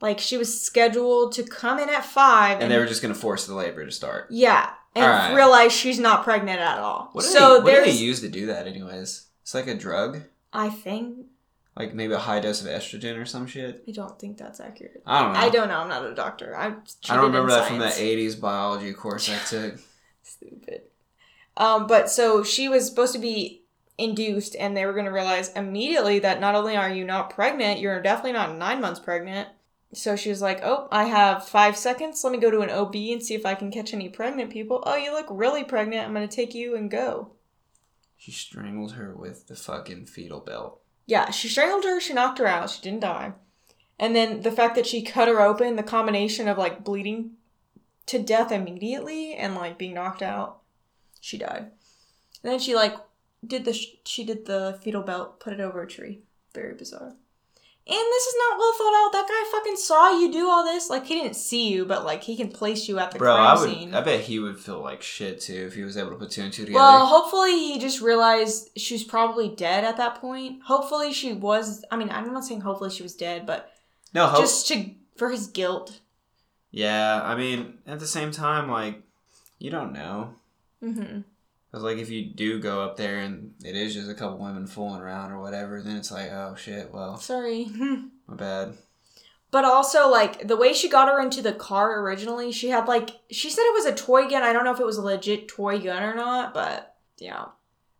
Like 0.00 0.18
she 0.18 0.36
was 0.36 0.60
scheduled 0.60 1.32
to 1.32 1.42
come 1.42 1.78
in 1.78 1.88
at 1.88 2.04
five, 2.04 2.60
and 2.60 2.70
they 2.70 2.78
were 2.78 2.86
just 2.86 3.02
gonna 3.02 3.14
force 3.14 3.46
the 3.46 3.54
labor 3.54 3.84
to 3.84 3.90
start. 3.92 4.26
yeah, 4.30 4.70
and 4.94 5.04
Alright. 5.04 5.34
realize 5.34 5.72
she's 5.72 5.98
not 5.98 6.24
pregnant 6.24 6.60
at 6.60 6.78
all. 6.78 7.10
What 7.12 7.24
so 7.24 7.58
they, 7.58 7.64
what 7.64 7.84
do 7.84 7.90
they 7.90 7.96
use 7.96 8.20
to 8.20 8.28
do 8.28 8.46
that, 8.46 8.66
anyways? 8.66 9.26
It's 9.42 9.54
like 9.54 9.66
a 9.66 9.74
drug, 9.74 10.22
I 10.52 10.68
think 10.70 11.26
like 11.76 11.94
maybe 11.94 12.14
a 12.14 12.18
high 12.18 12.40
dose 12.40 12.62
of 12.62 12.66
estrogen 12.66 13.20
or 13.20 13.26
some 13.26 13.46
shit. 13.46 13.84
I 13.86 13.92
don't 13.92 14.18
think 14.18 14.38
that's 14.38 14.60
accurate. 14.60 15.02
I 15.06 15.22
don't 15.22 15.32
know. 15.32 15.38
I 15.38 15.48
don't 15.50 15.68
know. 15.68 15.78
I'm 15.78 15.88
not 15.88 16.06
a 16.06 16.14
doctor. 16.14 16.56
I 16.56 16.68
I 17.08 17.16
don't 17.16 17.26
remember 17.26 17.50
that 17.50 17.68
from 17.68 17.78
that 17.78 17.94
that 17.94 18.02
'80s 18.02 18.40
biology 18.40 18.92
course 18.94 19.28
I 19.28 19.38
took. 19.38 19.78
Stupid. 20.22 20.82
Um, 21.56 21.86
but 21.86 22.10
so 22.10 22.42
she 22.42 22.68
was 22.68 22.86
supposed 22.86 23.12
to 23.12 23.18
be 23.18 23.62
induced, 23.98 24.56
and 24.56 24.76
they 24.76 24.86
were 24.86 24.92
going 24.92 25.06
to 25.06 25.10
realize 25.10 25.52
immediately 25.52 26.18
that 26.18 26.40
not 26.40 26.54
only 26.54 26.76
are 26.76 26.90
you 26.90 27.04
not 27.04 27.30
pregnant, 27.30 27.80
you're 27.80 28.02
definitely 28.02 28.32
not 28.32 28.56
nine 28.56 28.80
months 28.80 29.00
pregnant. 29.00 29.48
So 29.92 30.16
she 30.16 30.30
was 30.30 30.42
like, 30.42 30.60
"Oh, 30.62 30.88
I 30.90 31.04
have 31.04 31.46
five 31.46 31.76
seconds. 31.76 32.24
Let 32.24 32.32
me 32.32 32.38
go 32.38 32.50
to 32.50 32.60
an 32.60 32.70
OB 32.70 32.94
and 32.94 33.22
see 33.22 33.34
if 33.34 33.46
I 33.46 33.54
can 33.54 33.70
catch 33.70 33.92
any 33.92 34.08
pregnant 34.08 34.50
people. 34.50 34.82
Oh, 34.86 34.96
you 34.96 35.12
look 35.12 35.26
really 35.30 35.64
pregnant. 35.64 36.06
I'm 36.06 36.14
going 36.14 36.28
to 36.28 36.34
take 36.34 36.54
you 36.54 36.74
and 36.74 36.90
go." 36.90 37.32
She 38.16 38.32
strangled 38.32 38.92
her 38.92 39.14
with 39.14 39.46
the 39.46 39.54
fucking 39.54 40.06
fetal 40.06 40.40
belt. 40.40 40.80
Yeah, 41.06 41.30
she 41.30 41.48
strangled 41.48 41.84
her. 41.84 42.00
She 42.00 42.12
knocked 42.12 42.38
her 42.38 42.46
out. 42.46 42.70
She 42.70 42.82
didn't 42.82 43.00
die. 43.00 43.32
And 43.98 44.14
then 44.14 44.42
the 44.42 44.52
fact 44.52 44.74
that 44.74 44.86
she 44.86 45.02
cut 45.02 45.28
her 45.28 45.40
open, 45.40 45.76
the 45.76 45.82
combination 45.82 46.48
of 46.48 46.58
like 46.58 46.84
bleeding 46.84 47.32
to 48.06 48.18
death 48.18 48.52
immediately 48.52 49.34
and 49.34 49.54
like 49.54 49.78
being 49.78 49.94
knocked 49.94 50.22
out, 50.22 50.58
she 51.20 51.38
died. 51.38 51.70
And 52.42 52.52
then 52.52 52.58
she 52.58 52.74
like 52.74 52.94
did 53.46 53.64
the 53.64 53.72
sh- 53.72 53.96
she 54.04 54.24
did 54.24 54.46
the 54.46 54.78
fetal 54.82 55.02
belt, 55.02 55.40
put 55.40 55.52
it 55.52 55.60
over 55.60 55.82
a 55.82 55.88
tree. 55.88 56.20
Very 56.52 56.74
bizarre. 56.74 57.14
And 57.88 57.94
this 57.96 58.24
is 58.26 58.34
not 58.38 58.58
well 58.58 58.72
thought 58.72 59.04
out. 59.06 59.12
That 59.12 59.28
guy 59.28 59.50
fucking 59.58 59.76
saw 59.76 60.18
you 60.18 60.32
do 60.32 60.48
all 60.48 60.64
this. 60.64 60.90
Like 60.90 61.06
he 61.06 61.14
didn't 61.14 61.36
see 61.36 61.68
you, 61.72 61.84
but 61.84 62.04
like 62.04 62.24
he 62.24 62.36
can 62.36 62.48
place 62.48 62.88
you 62.88 62.98
at 62.98 63.12
the 63.12 63.18
Bro, 63.18 63.36
crime 63.36 63.46
I 63.56 63.60
would. 63.60 63.70
scene. 63.70 63.94
I 63.94 64.00
bet 64.00 64.20
he 64.22 64.40
would 64.40 64.58
feel 64.58 64.80
like 64.82 65.02
shit 65.02 65.40
too 65.40 65.66
if 65.68 65.74
he 65.74 65.82
was 65.82 65.96
able 65.96 66.10
to 66.10 66.16
put 66.16 66.30
two 66.32 66.42
and 66.42 66.52
two 66.52 66.64
together. 66.64 66.80
Well, 66.82 67.06
hopefully 67.06 67.52
he 67.52 67.78
just 67.78 68.00
realized 68.00 68.70
she 68.76 68.94
was 68.94 69.04
probably 69.04 69.48
dead 69.50 69.84
at 69.84 69.98
that 69.98 70.16
point. 70.16 70.62
Hopefully 70.64 71.12
she 71.12 71.32
was. 71.32 71.84
I 71.92 71.96
mean, 71.96 72.10
I'm 72.10 72.32
not 72.32 72.44
saying 72.44 72.62
hopefully 72.62 72.90
she 72.90 73.04
was 73.04 73.14
dead, 73.14 73.46
but 73.46 73.70
no, 74.12 74.26
hope. 74.26 74.40
just 74.40 74.66
to 74.68 74.90
for 75.16 75.30
his 75.30 75.46
guilt. 75.46 76.00
yeah, 76.72 77.20
I 77.22 77.36
mean, 77.36 77.78
at 77.86 78.00
the 78.00 78.06
same 78.06 78.32
time, 78.32 78.68
like, 78.68 79.00
you 79.60 79.70
don't 79.70 79.92
know. 79.92 80.34
Mm-hmm. 80.82 81.20
Like, 81.82 81.98
if 81.98 82.10
you 82.10 82.24
do 82.24 82.58
go 82.58 82.82
up 82.82 82.96
there 82.96 83.18
and 83.18 83.52
it 83.64 83.76
is 83.76 83.94
just 83.94 84.10
a 84.10 84.14
couple 84.14 84.38
women 84.38 84.66
fooling 84.66 85.00
around 85.00 85.32
or 85.32 85.40
whatever, 85.40 85.82
then 85.82 85.96
it's 85.96 86.10
like, 86.10 86.30
oh 86.30 86.54
shit, 86.56 86.92
well, 86.92 87.16
Sorry. 87.16 87.66
my 88.26 88.34
bad. 88.34 88.76
But 89.50 89.64
also, 89.64 90.08
like, 90.08 90.46
the 90.46 90.56
way 90.56 90.72
she 90.72 90.88
got 90.88 91.08
her 91.08 91.20
into 91.20 91.40
the 91.40 91.52
car 91.52 92.00
originally, 92.00 92.52
she 92.52 92.68
had, 92.68 92.88
like, 92.88 93.10
she 93.30 93.48
said 93.48 93.62
it 93.62 93.74
was 93.74 93.86
a 93.86 93.94
toy 93.94 94.28
gun. 94.28 94.42
I 94.42 94.52
don't 94.52 94.64
know 94.64 94.72
if 94.72 94.80
it 94.80 94.86
was 94.86 94.98
a 94.98 95.02
legit 95.02 95.48
toy 95.48 95.78
gun 95.78 96.02
or 96.02 96.14
not, 96.14 96.52
but 96.52 96.96
yeah. 97.18 97.46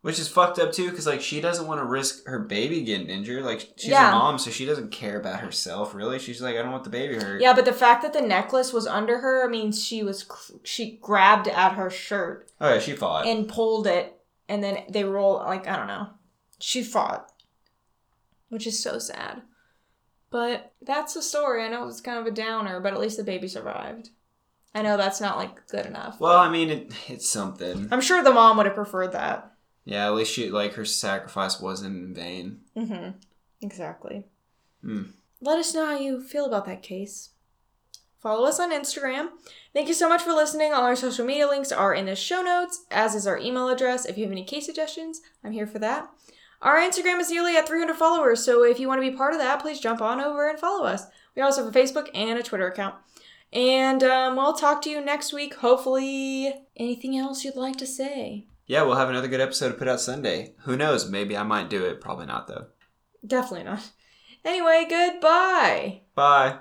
Which 0.03 0.21
is 0.21 0.29
fucked 0.29 0.61
up 0.61 0.71
too, 0.71 0.89
because 0.91 1.07
like 1.07 1.21
she 1.21 1.41
doesn't 1.41 1.67
want 1.67 1.81
to 1.81 1.85
risk 1.85 2.25
her 2.27 2.39
baby 2.39 2.83
getting 2.83 3.09
injured. 3.09 3.43
Like 3.43 3.61
she's 3.77 3.91
Yeah. 3.91 4.11
a 4.11 4.13
mom, 4.13 4.39
so 4.39 4.51
she 4.53 4.65
doesn't 4.65 4.93
care 4.93 5.19
about 5.19 5.41
herself 5.41 5.95
really. 5.95 6.19
She's 6.21 6.41
like, 6.41 6.55
I 6.57 6.63
don't 6.63 6.71
want 6.71 6.85
the 6.85 6.91
baby 6.91 7.15
hurt. 7.17 7.41
Yeah, 7.41 7.55
but 7.55 7.65
the 7.65 7.73
fact 7.73 8.03
that 8.03 8.13
the 8.13 8.21
necklace 8.21 8.73
was 8.73 8.87
under 8.87 9.19
her 9.19 9.49
means 9.49 9.85
she 9.85 10.05
was, 10.05 10.25
she 10.63 10.99
grabbed 11.03 11.49
at 11.49 11.73
her 11.73 11.91
shirt 11.91 12.53
Oh 12.61 12.73
yeah, 12.75 12.79
she 12.79 12.93
fought. 12.93 13.27
and 13.27 13.49
pulled 13.49 13.89
it, 13.89 14.17
and 14.49 14.63
then 14.63 14.85
they 14.89 15.03
roll, 15.03 15.35
like, 15.39 15.67
I 15.67 15.75
don't 15.77 15.89
know. 15.89 16.09
She 16.61 16.85
fought, 16.85 17.33
which 18.49 18.67
is 18.67 18.81
so 18.81 19.01
sad. 19.01 19.43
But 20.31 20.73
that's 20.83 21.15
the 21.15 21.23
story. 21.23 21.65
I 21.65 21.69
know 21.69 21.89
it's 21.89 22.01
kind 22.01 22.19
of 22.19 22.27
a 22.27 22.31
downer, 22.31 22.79
but 22.81 22.93
at 22.93 23.01
least 23.01 23.17
the 23.17 23.25
baby 23.25 23.49
survived. 23.49 24.11
I 24.75 24.83
know 24.83 24.97
that's 24.97 25.21
not, 25.21 25.37
like, 25.37 25.67
good 25.69 25.87
enough. 25.87 26.21
well, 26.21 26.39
I 26.39 26.49
mean, 26.51 26.71
it, 26.71 26.93
it's 27.09 27.29
something. 27.29 27.89
I'm 27.91 28.01
sure 28.01 28.23
the 28.23 28.33
mom 28.33 28.57
would 28.59 28.67
have 28.67 28.75
preferred 28.75 29.13
that. 29.13 29.53
Yeah, 29.87 30.07
at 30.07 30.15
least 30.15 30.33
she 30.33 30.51
like 30.51 30.75
her 30.75 30.85
sacrifice 30.85 31.61
wasn't 31.61 31.97
in 31.97 32.13
vain. 32.13 32.61
Mm-hmm. 32.77 33.11
Exactly. 33.63 34.25
Hmm. 34.83 35.05
Let 35.41 35.59
us 35.59 35.73
know 35.75 35.87
how 35.87 35.97
you 35.97 36.23
feel 36.23 36.45
about 36.45 36.67
that 36.67 36.83
case. 36.83 37.31
Follow 38.21 38.49
us 38.49 38.59
on 38.59 38.73
Instagram. 38.73 39.29
Thank 39.73 39.87
you 39.87 39.95
so 39.95 40.09
much 40.09 40.23
for 40.23 40.33
listening. 40.33 40.73
All 40.73 40.83
our 40.83 40.97
social 40.97 41.25
media 41.25 41.47
links 41.47 41.71
are 41.71 41.95
in 41.95 42.07
the 42.07 42.17
show 42.17 42.43
notes, 42.43 42.85
as 42.91 43.15
is 43.15 43.29
our 43.29 43.39
email 43.39 43.69
address. 43.69 44.05
If 44.05 44.19
you 44.19 44.25
have 44.25 44.33
any 44.33 44.45
case 44.45 44.67
suggestions, 44.67 45.21
I'm 45.45 45.53
here 45.53 45.69
for 45.69 45.79
that. 45.79 46.11
Our 46.61 46.79
Instagram 46.79 47.21
is 47.21 47.31
nearly 47.31 47.57
at 47.57 47.69
300 47.69 47.95
followers, 47.95 48.45
so 48.45 48.65
if 48.65 48.81
you 48.81 48.89
want 48.89 49.01
to 49.01 49.09
be 49.09 49.17
part 49.17 49.35
of 49.35 49.39
that, 49.39 49.61
please 49.61 49.79
jump 49.79 50.01
on 50.01 50.21
over 50.21 50.49
and 50.49 50.59
follow 50.59 50.85
us. 50.85 51.05
We 51.37 51.43
also 51.43 51.65
have 51.65 51.77
a 51.77 51.79
Facebook 51.79 52.09
and 52.13 52.39
a 52.39 52.43
Twitter 52.43 52.67
account. 52.67 52.97
And 53.53 54.03
um, 54.03 54.35
we'll 54.35 54.55
talk 54.55 54.83
to 54.83 54.91
you 54.91 55.01
next 55.01 55.33
week. 55.33 55.55
Hopefully, 55.55 56.53
anything 56.77 57.17
else 57.17 57.45
you'd 57.45 57.55
like 57.55 57.77
to 57.77 57.87
say? 57.87 58.47
Yeah, 58.67 58.83
we'll 58.83 58.97
have 58.97 59.09
another 59.09 59.29
good 59.29 59.41
episode 59.41 59.69
to 59.69 59.75
put 59.75 59.89
out 59.89 60.01
Sunday. 60.01 60.55
Who 60.61 60.77
knows? 60.77 61.09
Maybe 61.09 61.37
I 61.37 61.45
might 61.45 61.71
do 61.71 61.85
it. 61.85 62.01
Probably 62.01 62.27
not 62.27 62.49
though. 62.49 62.67
Definitely 63.27 63.65
not. 63.65 63.91
Anyway, 64.45 64.87
goodbye. 64.89 66.03
Bye. 66.15 66.59